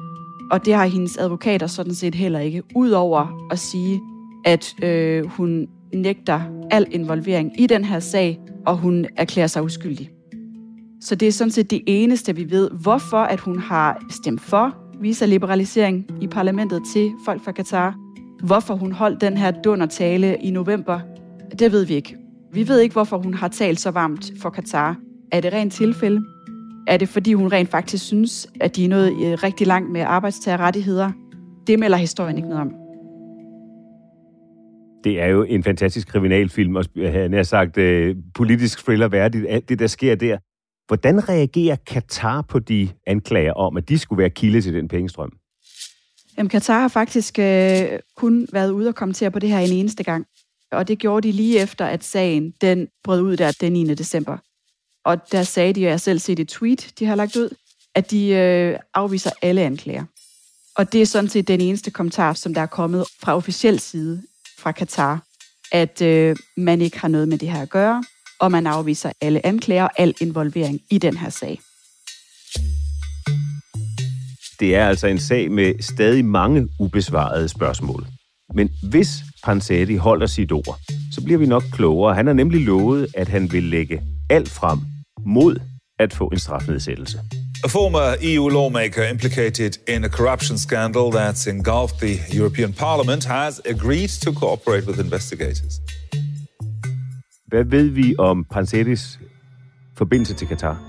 Og 0.52 0.66
det 0.66 0.74
har 0.74 0.86
hendes 0.86 1.18
advokater 1.18 1.68
sådan 1.68 1.96
set 1.96 2.16
heller 2.16 2.40
ikke. 2.40 2.64
Udover 2.76 3.48
at 3.52 3.60
sige, 3.60 4.02
at 4.46 4.84
øh, 4.84 5.26
hun 5.26 5.68
nægter 5.94 6.42
al 6.72 6.88
involvering 6.92 7.62
i 7.62 7.68
den 7.68 7.86
her 7.86 8.00
sag, 8.00 8.40
og 8.66 8.78
hun 8.78 9.06
erklærer 9.18 9.48
sig 9.48 9.64
uskyldig. 9.64 10.10
Så 11.02 11.16
det 11.16 11.28
er 11.28 11.32
sådan 11.32 11.52
set 11.52 11.72
det 11.72 11.82
eneste, 11.88 12.36
vi 12.36 12.52
ved. 12.52 12.70
Hvorfor 12.72 13.18
at 13.18 13.40
hun 13.40 13.60
har 13.60 14.06
stemt 14.10 14.42
for 14.42 14.76
visa-liberalisering 15.02 16.06
i 16.22 16.28
parlamentet 16.28 16.82
til 16.94 17.12
folk 17.26 17.44
fra 17.44 17.52
Katar. 17.52 17.96
Hvorfor 18.44 18.76
hun 18.76 18.92
holdt 18.92 19.22
den 19.22 19.38
her 19.38 19.52
dundertale 19.52 20.38
i 20.38 20.52
november, 20.52 21.00
det 21.60 21.72
ved 21.72 21.86
vi 21.86 21.94
ikke. 21.94 22.18
Vi 22.54 22.68
ved 22.68 22.80
ikke, 22.80 22.94
hvorfor 22.94 23.18
hun 23.18 23.34
har 23.34 23.48
talt 23.48 23.80
så 23.80 23.92
varmt 23.92 24.32
for 24.42 24.50
Katar. 24.50 24.96
Er 25.32 25.42
det 25.42 25.54
rent 25.54 25.74
tilfælde? 25.74 26.22
Er 26.88 26.98
det, 26.98 27.10
fordi 27.10 27.34
hun 27.34 27.52
rent 27.52 27.70
faktisk 27.70 28.06
synes, 28.06 28.48
at 28.62 28.76
de 28.76 28.86
er 28.86 28.90
nået 28.90 29.12
øh, 29.12 29.44
rigtig 29.44 29.68
langt 29.68 29.92
med 29.92 30.02
arbejdstagerrettigheder? 30.02 31.12
Det 31.68 31.80
melder 31.80 31.98
historien 31.98 32.38
ikke 32.38 32.50
noget 32.50 32.62
om. 32.62 32.74
Det 35.04 35.22
er 35.22 35.28
jo 35.28 35.44
en 35.44 35.64
fantastisk 35.64 36.08
kriminalfilm, 36.08 36.76
og 36.76 36.86
han 36.96 37.34
har 37.34 37.44
sagt 37.44 37.78
uh, 37.78 38.16
politisk 38.34 38.84
thriller 38.86 39.08
værdigt, 39.08 39.46
alt 39.50 39.70
det, 39.70 39.80
der 39.80 39.88
sker 39.88 40.16
der. 40.16 40.38
Hvordan 40.88 41.30
reagerer 41.30 41.76
Katar 41.76 42.42
på 42.42 42.60
de 42.60 42.90
anklager 43.08 43.54
om, 43.54 43.78
at 43.78 43.90
de 43.90 43.98
skulle 43.98 44.20
være 44.20 44.30
kilde 44.30 44.62
til 44.62 44.74
den 44.74 44.88
pengestrøm? 44.88 45.32
Jamen, 46.38 46.50
Katar 46.50 46.80
har 46.80 46.88
faktisk 46.88 47.40
øh, 47.40 48.00
kun 48.16 48.48
været 48.52 48.72
ude 48.72 48.88
og 48.88 48.96
kommentere 48.96 49.32
på 49.32 49.40
det 49.40 49.50
her 49.50 49.60
en 49.60 49.72
eneste 49.72 50.04
gang. 50.04 50.26
Og 50.72 50.88
det 50.88 51.00
gjorde 51.00 51.28
de 51.28 51.32
lige 51.32 51.60
efter, 51.60 51.86
at 51.86 52.04
sagen 52.04 52.54
den 52.62 52.88
brød 53.04 53.22
ud 53.22 53.38
der 53.38 53.58
den 53.62 53.74
9. 53.74 53.94
december. 53.94 54.38
Og 55.06 55.32
der 55.32 55.44
sagde 55.44 55.74
de, 55.74 55.80
og 55.80 55.84
jeg 55.84 55.92
har 55.92 55.98
selv 55.98 56.20
set 56.20 56.40
et 56.40 56.48
tweet, 56.48 56.90
de 57.00 57.06
har 57.06 57.16
lagt 57.16 57.36
ud, 57.36 57.50
at 57.96 58.12
de 58.12 58.30
øh, 58.30 58.80
afviser 58.94 59.32
alle 59.42 59.62
anklager. 59.62 60.04
Og 60.76 60.94
det 60.94 61.02
er 61.02 61.06
sådan 61.06 61.30
set 61.30 61.48
den 61.48 61.62
eneste 61.62 61.92
kommentar, 61.92 62.34
som 62.34 62.54
der 62.54 62.62
er 62.62 62.66
kommet 62.66 63.06
fra 63.22 63.36
officiel 63.36 63.80
side 63.80 64.24
fra 64.60 64.72
Katar, 64.72 65.24
at 65.72 66.02
øh, 66.02 66.36
man 66.58 66.82
ikke 66.82 67.00
har 67.00 67.08
noget 67.08 67.28
med 67.28 67.38
det 67.38 67.52
her 67.52 67.62
at 67.62 67.70
gøre, 67.70 68.04
og 68.40 68.52
man 68.52 68.68
afviser 68.68 69.12
alle 69.22 69.46
anklager 69.46 69.84
og 69.84 69.92
al 69.98 70.14
involvering 70.22 70.82
i 70.90 70.98
den 70.98 71.18
her 71.18 71.30
sag. 71.30 71.60
Det 74.60 74.76
er 74.76 74.88
altså 74.88 75.08
en 75.08 75.20
sag 75.20 75.52
med 75.52 75.74
stadig 75.82 76.26
mange 76.26 76.68
ubesvarede 76.80 77.48
spørgsmål. 77.48 78.08
Men 78.54 78.70
hvis 78.90 79.10
Pansetti 79.44 79.96
holder 79.96 80.28
sit 80.28 80.52
ord, 80.52 80.80
så 81.12 81.24
bliver 81.24 81.38
vi 81.38 81.46
nok 81.46 81.64
klogere. 81.74 82.16
Han 82.16 82.28
har 82.28 82.34
nemlig 82.34 82.62
lovet, 82.62 83.08
at 83.14 83.28
han 83.28 83.52
vil 83.52 83.64
lægge 83.64 84.02
alt 84.30 84.50
frem 84.50 84.80
mod 85.26 85.56
at 86.00 86.14
få 86.14 86.28
en 86.28 86.40
strafnedsættelse. 86.40 87.20
A 87.64 87.68
former 87.68 88.16
EU 88.22 88.50
lawmaker 88.50 89.04
implicated 89.10 89.72
in 89.88 90.04
a 90.04 90.08
corruption 90.08 90.58
scandal 90.58 91.08
that's 91.18 91.50
engulfed 91.50 91.98
the 92.00 92.38
European 92.40 92.74
Parliament 92.74 93.26
has 93.26 93.62
agreed 93.66 94.10
to 94.26 94.34
cooperate 94.34 94.88
with 94.88 95.00
investigators. 95.00 95.74
Hvad 97.48 97.64
ved 97.64 97.90
vi 97.90 98.16
om 98.18 98.46
Pansetis 98.52 99.20
forbindelse 99.98 100.34
til 100.34 100.48
Katar? 100.48 100.84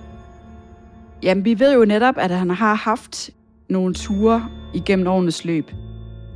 Jamen, 1.22 1.44
vi 1.44 1.58
ved 1.58 1.74
jo 1.74 1.84
netop, 1.84 2.14
at 2.18 2.30
han 2.30 2.50
har 2.50 2.74
haft 2.74 3.30
nogle 3.70 3.94
ture 3.94 4.48
igennem 4.74 5.06
årenes 5.06 5.44
løb. 5.44 5.70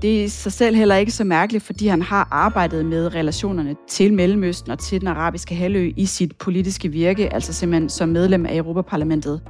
Det 0.02 0.20
er 0.20 0.24
i 0.24 0.28
sig 0.28 0.52
selv 0.52 0.76
heller 0.76 0.96
ikke 0.96 1.12
så 1.12 1.24
mærkeligt, 1.24 1.64
fordi 1.64 1.86
han 1.86 2.02
har 2.02 2.28
arbejdet 2.30 2.86
med 2.86 3.14
relationerne 3.14 3.76
til 3.88 4.14
Mellemøsten 4.14 4.72
og 4.72 4.78
til 4.78 5.00
den 5.00 5.08
arabiske 5.08 5.54
halvø 5.54 5.92
i 5.96 6.06
sit 6.06 6.36
politiske 6.36 6.88
virke, 6.88 7.34
altså 7.34 7.52
simpelthen 7.52 7.88
som 7.88 8.08
medlem 8.08 8.46
af 8.46 8.56
Europaparlamentet. 8.56 9.40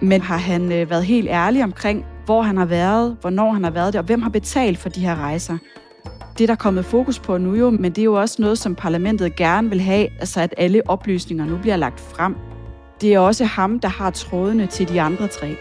Men 0.00 0.20
har 0.20 0.36
han 0.36 0.72
øh, 0.72 0.90
været 0.90 1.04
helt 1.04 1.28
ærlig 1.28 1.64
omkring, 1.64 2.04
hvor 2.24 2.42
han 2.42 2.56
har 2.56 2.64
været, 2.64 3.16
hvornår 3.20 3.52
han 3.52 3.64
har 3.64 3.70
været 3.70 3.92
det, 3.92 3.98
og 3.98 4.04
hvem 4.04 4.22
har 4.22 4.30
betalt 4.30 4.78
for 4.78 4.88
de 4.88 5.00
her 5.00 5.16
rejser? 5.16 5.58
Det 6.38 6.44
er 6.44 6.46
der 6.46 6.54
kommet 6.54 6.84
fokus 6.84 7.18
på 7.18 7.38
nu 7.38 7.54
jo, 7.54 7.70
men 7.70 7.92
det 7.92 7.98
er 7.98 8.04
jo 8.04 8.20
også 8.20 8.42
noget, 8.42 8.58
som 8.58 8.74
parlamentet 8.74 9.36
gerne 9.36 9.68
vil 9.68 9.80
have, 9.80 10.08
altså 10.20 10.40
at 10.40 10.54
alle 10.56 10.82
oplysninger 10.86 11.44
nu 11.44 11.56
bliver 11.56 11.76
lagt 11.76 12.00
frem. 12.00 12.36
Det 13.00 13.14
er 13.14 13.18
også 13.18 13.44
ham, 13.44 13.78
der 13.80 13.88
har 13.88 14.10
trådene 14.10 14.66
til 14.66 14.88
de 14.88 15.00
andre 15.00 15.28
tre. 15.28 15.56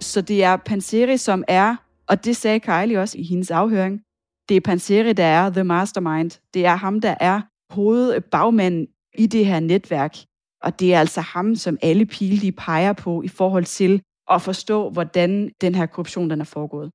Så 0.00 0.20
det 0.20 0.44
er 0.44 0.56
Panseri, 0.56 1.16
som 1.16 1.44
er, 1.48 1.76
og 2.08 2.24
det 2.24 2.36
sagde 2.36 2.60
Kylie 2.60 3.00
også 3.00 3.18
i 3.18 3.22
hendes 3.22 3.50
afhøring, 3.50 4.00
det 4.48 4.56
er 4.56 4.60
Panseri, 4.60 5.12
der 5.12 5.24
er 5.24 5.50
the 5.50 5.64
mastermind. 5.64 6.30
Det 6.54 6.66
er 6.66 6.76
ham, 6.76 7.00
der 7.00 7.14
er 7.20 7.40
hovedbagmanden 7.70 8.86
i 9.18 9.26
det 9.26 9.46
her 9.46 9.60
netværk. 9.60 10.16
Og 10.62 10.80
det 10.80 10.94
er 10.94 11.00
altså 11.00 11.20
ham, 11.20 11.54
som 11.54 11.78
alle 11.82 12.06
pile 12.06 12.40
de 12.40 12.52
peger 12.52 12.92
på 12.92 13.22
i 13.22 13.28
forhold 13.28 13.64
til 13.64 14.02
at 14.30 14.42
forstå, 14.42 14.90
hvordan 14.90 15.50
den 15.60 15.74
her 15.74 15.86
korruption 15.86 16.30
den 16.30 16.40
er 16.40 16.44
foregået. 16.44 16.90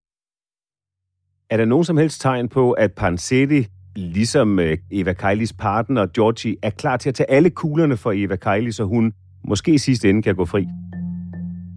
Er 1.49 1.57
der 1.57 1.65
nogen 1.65 1.85
som 1.85 1.97
helst 1.97 2.21
tegn 2.21 2.49
på, 2.49 2.71
at 2.71 2.93
Panseri, 2.93 3.65
ligesom 3.95 4.59
øh, 4.59 4.77
Eva 4.91 5.13
Kailis 5.13 5.53
partner 5.53 6.07
Georgie, 6.07 6.55
er 6.61 6.69
klar 6.69 6.97
til 6.97 7.09
at 7.09 7.15
tage 7.15 7.31
alle 7.31 7.49
kuglerne 7.49 7.97
for 7.97 8.11
Eva 8.15 8.35
Kaili, 8.35 8.71
så 8.71 8.83
hun 8.83 9.13
måske 9.43 9.73
i 9.73 9.77
sidste 9.77 10.09
ende 10.09 10.21
kan 10.21 10.35
gå 10.35 10.45
fri? 10.45 10.67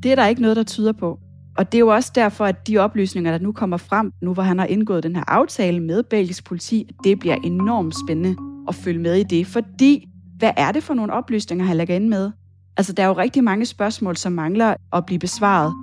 Det 0.02 0.10
er 0.10 0.14
der 0.14 0.26
ikke 0.26 0.42
noget, 0.42 0.56
der 0.56 0.62
tyder 0.62 0.92
på. 0.92 1.18
Og 1.56 1.72
det 1.72 1.78
er 1.78 1.80
jo 1.80 1.88
også 1.88 2.12
derfor, 2.14 2.44
at 2.44 2.68
de 2.68 2.78
oplysninger, 2.78 3.30
der 3.30 3.38
nu 3.38 3.52
kommer 3.52 3.76
frem, 3.76 4.12
nu 4.22 4.34
hvor 4.34 4.42
han 4.42 4.58
har 4.58 4.66
indgået 4.66 5.02
den 5.02 5.16
her 5.16 5.24
aftale 5.26 5.80
med 5.80 6.02
belgisk 6.02 6.44
politi, 6.44 6.90
det 7.04 7.18
bliver 7.18 7.36
enormt 7.44 7.94
spændende 8.06 8.36
at 8.68 8.74
følge 8.74 8.98
med 8.98 9.14
i 9.14 9.22
det. 9.22 9.46
Fordi, 9.46 10.08
hvad 10.38 10.50
er 10.56 10.72
det 10.72 10.82
for 10.82 10.94
nogle 10.94 11.12
oplysninger, 11.12 11.64
han 11.64 11.76
lægger 11.76 11.94
ind 11.94 12.08
med? 12.08 12.30
Altså, 12.76 12.92
der 12.92 13.02
er 13.02 13.06
jo 13.06 13.12
rigtig 13.12 13.44
mange 13.44 13.66
spørgsmål, 13.66 14.16
som 14.16 14.32
mangler 14.32 14.74
at 14.92 15.06
blive 15.06 15.18
besvaret. 15.18 15.74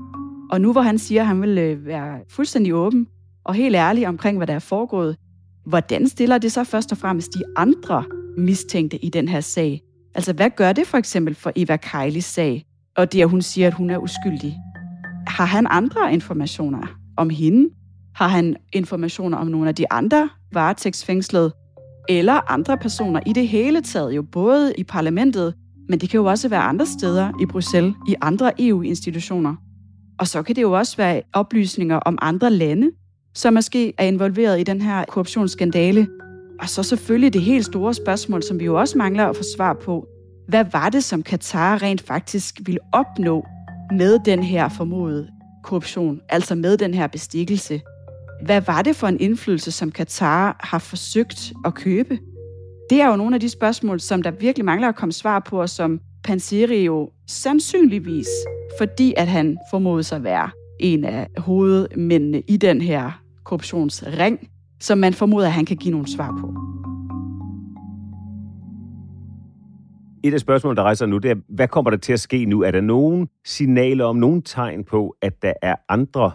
Og 0.52 0.62
nu 0.62 0.71
hvor 0.71 0.82
han 0.82 0.97
siger, 0.97 1.21
at 1.21 1.28
han 1.28 1.41
vil 1.41 1.58
øh, 1.58 1.86
være 1.86 2.19
fuldstændig 2.30 2.73
åben 2.73 3.08
og 3.43 3.54
helt 3.54 3.76
ærlig 3.76 4.08
omkring, 4.08 4.38
hvad 4.38 4.47
der 4.47 4.54
er 4.54 4.60
foregået, 4.60 5.17
hvordan 5.65 6.08
stiller 6.08 6.38
det 6.38 6.52
så 6.52 6.63
først 6.63 6.91
og 6.91 6.97
fremmest 6.97 7.34
de 7.34 7.43
andre 7.56 8.04
mistænkte 8.38 9.06
i 9.06 9.10
den 9.10 9.28
her 9.28 9.41
sag? 9.41 9.82
Altså, 10.15 10.34
hvad 10.34 10.49
gør 10.49 10.73
det 10.73 10.88
for 10.88 10.97
eksempel 10.97 11.36
for 11.36 11.52
Eva 11.56 11.78
Kejlis 11.78 12.26
sag? 12.26 12.65
Og 12.97 13.13
det, 13.13 13.21
at 13.21 13.29
hun 13.29 13.41
siger, 13.41 13.67
at 13.67 13.73
hun 13.73 13.89
er 13.89 13.97
uskyldig. 13.97 14.58
Har 15.27 15.45
han 15.45 15.67
andre 15.69 16.13
informationer 16.13 16.88
om 17.17 17.29
hende? 17.29 17.69
Har 18.15 18.27
han 18.27 18.56
informationer 18.73 19.38
om 19.38 19.47
nogle 19.47 19.69
af 19.69 19.75
de 19.75 19.91
andre 19.91 20.29
varetægtsfængslede? 20.51 21.53
Eller 22.10 22.51
andre 22.51 22.77
personer 22.77 23.19
i 23.25 23.34
det 23.34 23.47
hele 23.47 23.82
taget, 23.82 24.15
jo 24.15 24.21
både 24.21 24.73
i 24.77 24.84
parlamentet, 24.84 25.53
men 25.89 25.99
det 25.99 26.10
kan 26.10 26.17
jo 26.17 26.25
også 26.25 26.49
være 26.49 26.62
andre 26.62 26.86
steder 26.86 27.32
i 27.41 27.45
Bruxelles, 27.45 27.93
i 28.08 28.15
andre 28.21 28.51
EU-institutioner. 28.60 29.56
Og 30.19 30.27
så 30.27 30.43
kan 30.43 30.56
det 30.56 30.62
jo 30.62 30.71
også 30.71 30.97
være 30.97 31.21
oplysninger 31.34 31.95
om 31.95 32.17
andre 32.21 32.51
lande, 32.51 32.91
som 33.36 33.53
måske 33.53 33.93
er 33.97 34.06
involveret 34.06 34.60
i 34.60 34.63
den 34.63 34.82
her 34.82 35.06
korruptionsskandale. 35.06 36.08
Og 36.60 36.69
så 36.69 36.84
selvfølgelig 36.84 37.34
det 37.34 37.41
helt 37.41 37.65
store 37.65 37.93
spørgsmål, 37.93 38.43
som 38.43 38.60
vi 38.60 38.65
jo 38.65 38.79
også 38.79 38.97
mangler 38.97 39.25
at 39.25 39.36
få 39.36 39.43
svar 39.58 39.73
på. 39.73 40.08
Hvad 40.47 40.65
var 40.71 40.89
det, 40.89 41.03
som 41.03 41.23
Katar 41.23 41.82
rent 41.82 42.01
faktisk 42.01 42.62
ville 42.65 42.79
opnå 42.91 43.45
med 43.91 44.19
den 44.25 44.43
her 44.43 44.69
formodede 44.69 45.27
korruption, 45.63 46.21
altså 46.29 46.56
med 46.56 46.77
den 46.77 46.93
her 46.93 47.08
bestikkelse? 47.08 47.82
Hvad 48.45 48.62
var 48.62 48.82
det 48.82 48.95
for 48.95 49.08
en 49.08 49.19
indflydelse, 49.19 49.71
som 49.71 49.91
Katar 49.91 50.56
har 50.60 50.79
forsøgt 50.79 51.53
at 51.65 51.73
købe? 51.73 52.19
Det 52.89 53.01
er 53.01 53.08
jo 53.08 53.15
nogle 53.15 53.36
af 53.36 53.39
de 53.39 53.49
spørgsmål, 53.49 53.99
som 53.99 54.21
der 54.21 54.32
virkelig 54.32 54.65
mangler 54.65 54.88
at 54.88 54.95
komme 54.95 55.13
svar 55.13 55.39
på, 55.39 55.62
og 55.62 55.69
som 55.69 55.99
Panseri 56.23 56.84
jo 56.86 57.10
sandsynligvis, 57.27 58.27
fordi 58.77 59.13
at 59.17 59.27
han 59.27 59.58
formodes 59.71 60.12
at 60.12 60.23
være 60.23 60.49
en 60.79 61.06
af 61.06 61.27
hovedmændene 61.38 62.41
i 62.47 62.58
den 62.58 62.82
her 62.82 63.21
korruptionsring, 63.43 64.49
som 64.79 64.97
man 64.97 65.13
formoder, 65.13 65.47
at 65.47 65.53
han 65.53 65.65
kan 65.65 65.77
give 65.77 65.91
nogle 65.91 66.08
svar 66.08 66.38
på. 66.41 66.53
Et 70.24 70.34
af 70.34 70.40
spørgsmålene, 70.40 70.78
der 70.78 70.84
rejser 70.84 71.06
nu, 71.06 71.18
det 71.18 71.32
er, 71.32 71.36
hvad 71.50 71.68
kommer 71.68 71.92
der 71.92 71.98
til 71.98 72.14
at 72.14 72.20
ske 72.20 72.46
nu? 72.46 72.62
Er 72.62 72.72
der 72.72 72.82
nogen 72.82 73.30
signaler 73.46 74.06
om, 74.06 74.16
nogen 74.16 74.42
tegn 74.42 74.84
på, 74.84 75.16
at 75.22 75.42
der 75.42 75.54
er 75.62 75.76
andre, 75.90 76.32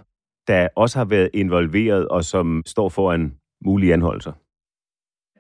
der 0.46 0.68
også 0.77 0.98
har 0.98 1.05
været 1.05 1.31
involveret 1.35 2.09
og 2.09 2.24
som 2.24 2.62
står 2.66 2.88
foran 2.88 3.35
mulige 3.64 3.92
anholdelser? 3.92 4.33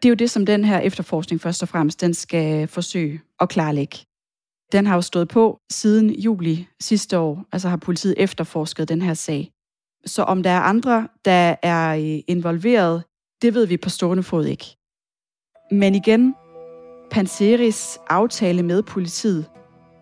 Det 0.02 0.04
er 0.04 0.08
jo 0.08 0.14
det, 0.14 0.30
som 0.30 0.46
den 0.46 0.64
her 0.64 0.78
efterforskning 0.78 1.40
først 1.40 1.62
og 1.62 1.68
fremmest, 1.68 2.00
den 2.00 2.14
skal 2.14 2.68
forsøge 2.68 3.20
at 3.40 3.48
klarlægge. 3.48 3.98
Den 4.72 4.86
har 4.86 4.94
jo 4.94 5.00
stået 5.00 5.28
på 5.28 5.60
siden 5.70 6.10
juli 6.10 6.68
sidste 6.80 7.18
år, 7.18 7.44
altså 7.52 7.68
har 7.68 7.76
politiet 7.76 8.14
efterforsket 8.16 8.88
den 8.88 9.02
her 9.02 9.14
sag. 9.14 9.50
Så 10.06 10.22
om 10.22 10.42
der 10.42 10.50
er 10.50 10.60
andre, 10.60 11.08
der 11.24 11.54
er 11.62 11.96
øh, 11.96 12.22
involveret, 12.26 13.04
det 13.42 13.54
ved 13.54 13.66
vi 13.66 13.76
på 13.76 13.88
stående 13.88 14.22
fod 14.22 14.44
ikke. 14.44 14.64
Men 15.70 15.94
igen, 15.94 16.34
Panseris 17.10 17.98
aftale 18.08 18.62
med 18.62 18.82
politiet 18.82 19.44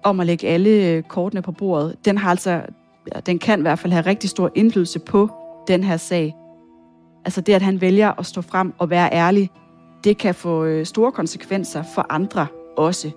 om 0.02 0.20
at 0.20 0.26
lægge 0.26 0.48
alle 0.48 0.70
øh, 0.70 1.02
kortene 1.02 1.42
på 1.42 1.52
bordet, 1.52 1.96
den 2.04 2.18
har 2.18 2.30
altså, 2.30 2.62
den 3.26 3.38
kan 3.38 3.58
i 3.58 3.62
hvert 3.62 3.78
fald 3.78 3.92
have 3.92 4.06
rigtig 4.06 4.30
stor 4.30 4.50
indflydelse 4.54 4.98
på 4.98 5.30
den 5.68 5.84
her 5.84 5.96
sag. 5.96 6.34
Altså 7.24 7.40
det, 7.40 7.52
at 7.52 7.62
han 7.62 7.80
vælger 7.80 8.12
at 8.18 8.26
stå 8.26 8.42
frem 8.42 8.72
og 8.78 8.90
være 8.90 9.12
ærlig, 9.12 9.50
det 10.04 10.18
kan 10.18 10.34
få 10.34 10.64
øh, 10.64 10.86
store 10.86 11.12
konsekvenser 11.12 11.82
for 11.94 12.06
andre 12.10 12.46
også. 12.76 13.10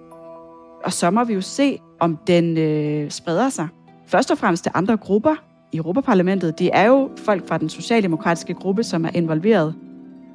Og 0.84 0.94
så 0.94 1.12
må 1.12 1.24
vi 1.24 1.34
jo 1.34 1.42
se, 1.42 1.80
om 2.00 2.18
den 2.28 2.58
øh, 2.58 3.12
spreder 3.12 3.50
sig. 3.50 3.68
Først 4.08 4.32
og 4.32 4.38
fremmest 4.38 4.64
til 4.64 4.72
andre 4.76 4.98
grupper, 4.98 5.36
i 5.72 5.78
Europaparlamentet. 5.78 6.60
Det 6.60 6.70
er 6.74 6.86
jo 6.86 7.10
folk 7.18 7.48
fra 7.48 7.58
den 7.58 7.70
socialdemokratiske 7.70 8.54
gruppe, 8.54 8.84
som 8.84 9.06
er 9.06 9.10
involveret. 9.14 9.76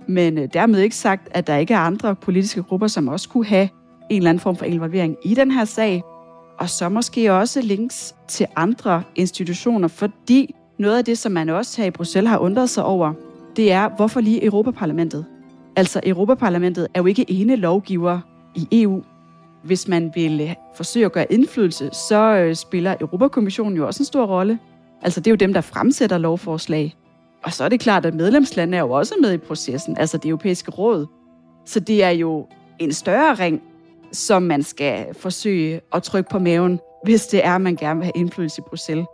Men 0.09 0.38
øh, 0.38 0.49
dermed 0.53 0.81
ikke 0.81 0.97
sagt, 0.97 1.29
at 1.31 1.47
der 1.47 1.57
ikke 1.57 1.75
er 1.75 1.79
andre 1.79 2.14
politiske 2.14 2.62
grupper, 2.62 2.87
som 2.87 3.09
også 3.09 3.29
kunne 3.29 3.47
have 3.47 3.69
en 4.11 4.17
eller 4.17 4.31
anden 4.31 4.40
form 4.40 4.57
for 4.57 4.64
involvering 4.64 5.17
i 5.25 5.35
den 5.35 5.51
her 5.51 5.64
sag. 5.64 6.03
Og 6.59 6.71
så 6.71 6.88
måske 6.88 7.33
også 7.33 7.61
links 7.62 8.14
til 8.29 8.47
andre 8.57 9.03
institutioner, 9.14 9.88
fordi 9.88 10.55
noget 10.79 10.99
af 10.99 11.05
det, 11.05 11.19
som 11.19 11.33
man 11.33 11.49
også 11.49 11.81
her 11.81 11.88
i 11.88 11.90
Bruxelles 11.90 12.31
har 12.31 12.38
undret 12.38 12.71
sig 12.71 12.85
over, 12.85 13.12
det 13.57 13.73
er, 13.73 13.88
hvorfor 13.97 14.21
lige 14.21 14.45
Europaparlamentet? 14.45 15.25
Altså, 15.77 16.01
Europaparlamentet 16.07 16.88
er 16.95 17.01
jo 17.01 17.07
ikke 17.07 17.31
ene 17.31 17.57
lovgiver 17.57 18.21
i 18.55 18.83
EU. 18.83 19.03
Hvis 19.64 19.88
man 19.88 20.12
vil 20.14 20.40
øh, 20.40 20.55
forsøge 20.77 21.07
at 21.07 21.12
gøre 21.12 21.33
indflydelse, 21.33 21.90
så 22.09 22.37
øh, 22.37 22.55
spiller 22.55 22.95
Europakommissionen 23.01 23.77
jo 23.77 23.87
også 23.87 24.03
en 24.03 24.05
stor 24.05 24.27
rolle. 24.27 24.59
Altså, 25.03 25.21
det 25.21 25.27
er 25.27 25.33
jo 25.33 25.37
dem, 25.37 25.53
der 25.53 25.61
fremsætter 25.61 26.19
lovforslag. 26.19 26.95
Og 27.45 27.53
så 27.53 27.65
er 27.65 27.69
det 27.69 27.81
klart, 27.81 28.07
at 28.07 28.15
medlemslandene 28.15 28.77
er 28.77 28.81
jo 28.81 28.91
også 28.91 29.15
med 29.21 29.33
i 29.33 29.39
processen, 29.39 29.97
altså 29.99 30.19
det 30.19 30.29
europæiske 30.29 30.71
råd. 30.71 31.07
Så 31.67 31.81
det 31.81 32.05
er 32.05 32.11
jo 32.11 32.47
en 32.79 32.93
større 32.93 33.35
ring, 33.35 33.63
som 34.13 34.43
man 34.43 34.63
skal 34.63 35.15
forsøge 35.15 35.81
at 35.95 36.03
trykke 36.03 36.31
på 36.31 36.39
maven, 36.39 36.81
hvis 37.05 37.27
det 37.27 37.47
er, 37.47 37.55
at 37.55 37.61
man 37.61 37.77
gerne 37.77 38.01
vil 38.01 38.05
have 38.05 38.13
indflydelse 38.17 38.61
i 38.61 38.69
Bruxelles. 38.69 39.07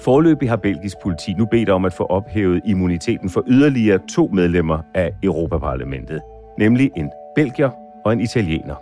Forløbig 0.00 0.48
har 0.48 0.56
belgisk 0.56 0.96
politi 1.02 1.32
nu 1.32 1.46
bedt 1.46 1.68
om 1.68 1.84
at 1.84 1.92
få 1.92 2.04
ophævet 2.04 2.60
immuniteten 2.66 3.30
for 3.30 3.44
yderligere 3.46 3.98
to 4.14 4.30
medlemmer 4.32 4.78
af 4.94 5.10
Europaparlamentet, 5.22 6.20
nemlig 6.58 6.90
en 6.96 7.10
belgier 7.34 7.70
og 8.04 8.12
en 8.12 8.20
italiener. 8.20 8.74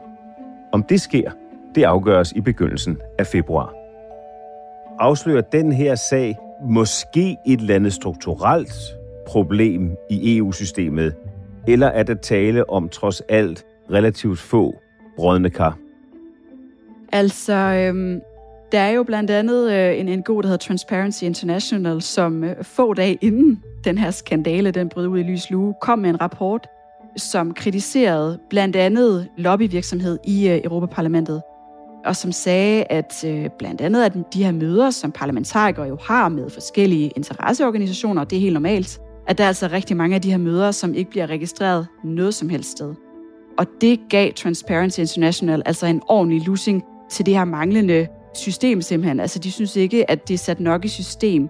Om 0.73 0.83
det 0.83 1.01
sker, 1.01 1.31
det 1.75 1.85
afgøres 1.85 2.33
i 2.33 2.41
begyndelsen 2.41 2.99
af 3.19 3.27
februar. 3.27 3.75
Afslører 4.99 5.41
den 5.41 5.73
her 5.73 5.95
sag 5.95 6.39
måske 6.65 7.37
et 7.47 7.61
eller 7.61 7.75
andet 7.75 7.93
strukturelt 7.93 8.73
problem 9.27 9.97
i 10.11 10.39
EU-systemet, 10.39 11.15
eller 11.69 11.87
er 11.87 12.03
der 12.03 12.15
tale 12.15 12.71
om 12.71 12.89
trods 12.89 13.21
alt 13.21 13.65
relativt 13.91 14.39
få 14.39 14.75
brødne 15.17 15.51
kar? 15.51 15.79
Altså, 17.13 17.53
øhm, 17.53 18.21
der 18.73 18.79
er 18.79 18.91
jo 18.91 19.03
blandt 19.03 19.31
andet 19.31 19.73
øh, 19.73 19.99
en 19.99 20.19
NGO, 20.19 20.41
der 20.41 20.47
hedder 20.49 20.67
Transparency 20.67 21.25
International, 21.25 22.03
som 22.03 22.45
øh, 22.45 22.65
få 22.65 22.95
dage 22.95 23.19
inden 23.21 23.63
den 23.85 23.99
her 23.99 24.11
skandale, 24.11 24.71
den 24.71 24.89
brød 24.89 25.07
ud 25.07 25.19
i 25.19 25.23
lys 25.23 25.51
lue, 25.51 25.75
kom 25.81 25.99
med 25.99 26.11
en 26.11 26.21
rapport, 26.21 26.67
som 27.17 27.55
kritiserede 27.55 28.39
blandt 28.51 28.77
andet 28.77 29.29
lobbyvirksomhed 29.37 30.19
i 30.25 30.49
øh, 30.49 30.61
Europaparlamentet, 30.65 31.43
og 32.05 32.17
som 32.17 32.33
sagde, 32.33 32.85
at 32.85 33.25
øh, 33.27 33.51
blandt 33.59 33.81
andet 33.81 34.05
at 34.05 34.13
de 34.35 34.45
her 34.45 34.53
møder, 34.53 34.91
som 34.91 35.13
parlamentarikere 35.13 35.87
jo 35.87 35.99
har 36.03 36.29
med 36.29 36.51
forskellige 36.51 37.13
interesseorganisationer, 37.17 38.25
det 38.25 38.37
er 38.37 38.41
helt 38.41 38.53
normalt, 38.53 39.01
at 39.27 39.39
der 39.39 39.45
er 39.45 39.49
altså 39.49 39.69
rigtig 39.73 39.97
mange 39.97 40.15
af 40.15 40.23
de 40.23 40.31
her 40.31 40.39
møder, 40.39 40.71
som 40.71 40.95
ikke 40.95 41.11
bliver 41.11 41.27
registreret 41.27 41.87
noget 42.05 42.35
som 42.35 42.49
helst 42.49 42.71
sted. 42.71 42.95
Og 43.59 43.67
det 43.81 44.01
gav 44.11 44.33
Transparency 44.33 45.01
International 45.01 45.63
altså 45.67 45.87
en 45.87 46.03
ordentlig 46.09 46.47
losing 46.47 46.83
til 47.11 47.27
det 47.27 47.35
her 47.35 47.45
manglende 47.45 48.07
system 48.35 48.83
simpelthen. 48.83 49.21
Altså 49.21 49.39
de 49.39 49.53
synes 49.53 49.77
ikke, 49.77 50.11
at 50.11 50.29
det 50.29 50.35
er 50.35 50.39
sat 50.39 50.61
nok 50.61 50.85
i 50.85 50.89
system. 50.89 51.49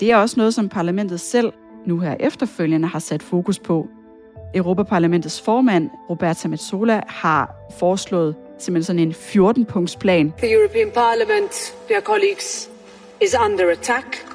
Det 0.00 0.12
er 0.12 0.16
også 0.16 0.34
noget, 0.40 0.54
som 0.54 0.68
parlamentet 0.68 1.20
selv 1.20 1.52
nu 1.86 1.98
her 1.98 2.16
efterfølgende 2.20 2.88
har 2.88 2.98
sat 2.98 3.22
fokus 3.22 3.58
på. 3.58 3.86
Europaparlamentets 4.54 5.40
formand, 5.40 5.90
Roberta 6.10 6.48
Metsola, 6.48 7.00
har 7.06 7.56
foreslået 7.78 8.34
simpelthen 8.62 8.86
sådan 8.86 9.00
en 9.00 9.12
14-punktsplan. 9.12 10.32
The 10.38 10.52
European 10.52 10.90
Parliament, 10.90 11.74
dear 11.88 12.00
colleagues, 12.00 12.70
is 13.20 13.34
under 13.44 13.70
attack. 13.70 14.26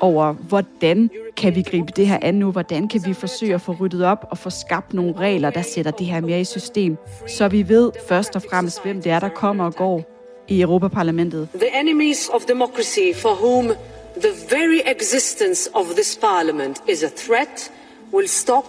Over 0.00 0.32
hvordan 0.32 1.10
kan 1.36 1.54
vi 1.54 1.62
gribe 1.62 1.92
det 1.96 2.06
her 2.06 2.18
an 2.22 2.34
nu? 2.34 2.50
Hvordan 2.52 2.88
kan 2.88 3.00
vi 3.06 3.14
forsøge 3.14 3.54
at 3.54 3.60
få 3.60 3.76
ryddet 3.80 4.04
op 4.04 4.26
og 4.30 4.38
få 4.38 4.50
skabt 4.50 4.94
nogle 4.94 5.14
regler, 5.18 5.50
der 5.50 5.62
sætter 5.62 5.90
det 5.90 6.06
her 6.06 6.20
mere 6.20 6.40
i 6.40 6.44
system? 6.44 6.96
Så 7.26 7.48
vi 7.48 7.68
ved 7.68 7.90
først 8.08 8.36
og 8.36 8.42
fremmest, 8.50 8.82
hvem 8.82 9.02
det 9.02 9.12
er, 9.12 9.20
der 9.20 9.28
kommer 9.28 9.64
og 9.64 9.74
går 9.74 10.14
i 10.48 10.60
Europaparlamentet. 10.60 11.48
The 11.54 11.80
enemies 11.80 12.28
of 12.32 12.42
democracy 12.42 13.14
for 13.14 13.34
whom 13.34 13.72
the 14.20 14.32
very 14.50 14.80
existence 14.86 15.70
of 15.74 15.86
this 15.86 16.18
parliament 16.20 16.82
is 16.88 17.02
a 17.02 17.10
threat 17.16 17.72
will 18.12 18.28
stop 18.28 18.66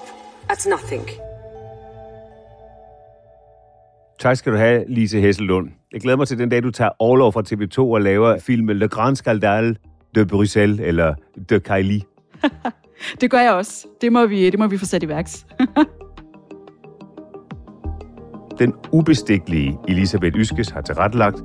at 0.50 0.66
nothing. 0.66 1.29
Tak 4.20 4.38
skal 4.38 4.54
du 4.54 4.58
have, 4.58 4.84
Lise 4.88 5.20
Hesselund. 5.20 5.70
Jeg 5.92 6.02
glæder 6.02 6.18
mig 6.18 6.28
til 6.28 6.38
den 6.38 6.50
dag, 6.50 6.64
du 6.64 6.72
tager 6.72 6.90
overlov 7.00 7.34
fra 7.34 7.44
TV2 7.52 7.80
og 7.80 8.02
laver 8.02 8.40
filmen 8.40 8.78
Le 8.78 8.88
Grand 8.88 9.16
Scandale 9.16 9.76
de 10.16 10.26
Bruxelles, 10.26 10.80
eller 10.80 11.14
de 11.50 11.60
Kylie. 11.60 12.02
det 13.22 13.32
gør 13.32 13.40
jeg 13.40 13.54
også. 13.54 13.88
Det 14.02 14.12
må 14.12 14.26
vi, 14.26 14.50
det 14.50 14.60
må 14.60 14.68
vi 14.68 14.78
få 14.78 14.86
sat 14.86 15.04
i 15.04 15.08
værks. 15.08 15.46
den 18.60 18.74
ubestikkelige 18.92 19.78
Elisabeth 19.88 20.38
Yskes 20.38 20.70
har 20.70 20.82
tilrettelagt. 20.82 21.44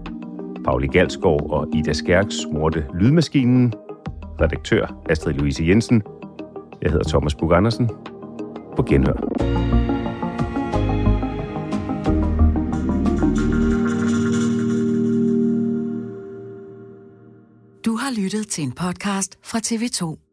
Pauli 0.64 0.86
Galskov 0.86 1.50
og 1.50 1.68
Ida 1.74 1.92
Skærks 1.92 2.34
smurte 2.34 2.86
lydmaskinen. 3.00 3.72
Redaktør 4.40 5.02
Astrid 5.10 5.34
Louise 5.34 5.66
Jensen. 5.66 6.02
Jeg 6.82 6.90
hedder 6.90 7.08
Thomas 7.08 7.34
Bug 7.34 7.56
Andersen. 7.56 7.90
På 8.76 8.82
genhør. 8.82 9.83
Lyttet 18.14 18.48
til 18.48 18.64
en 18.64 18.72
podcast 18.72 19.38
fra 19.42 19.58
TV2. 19.66 20.23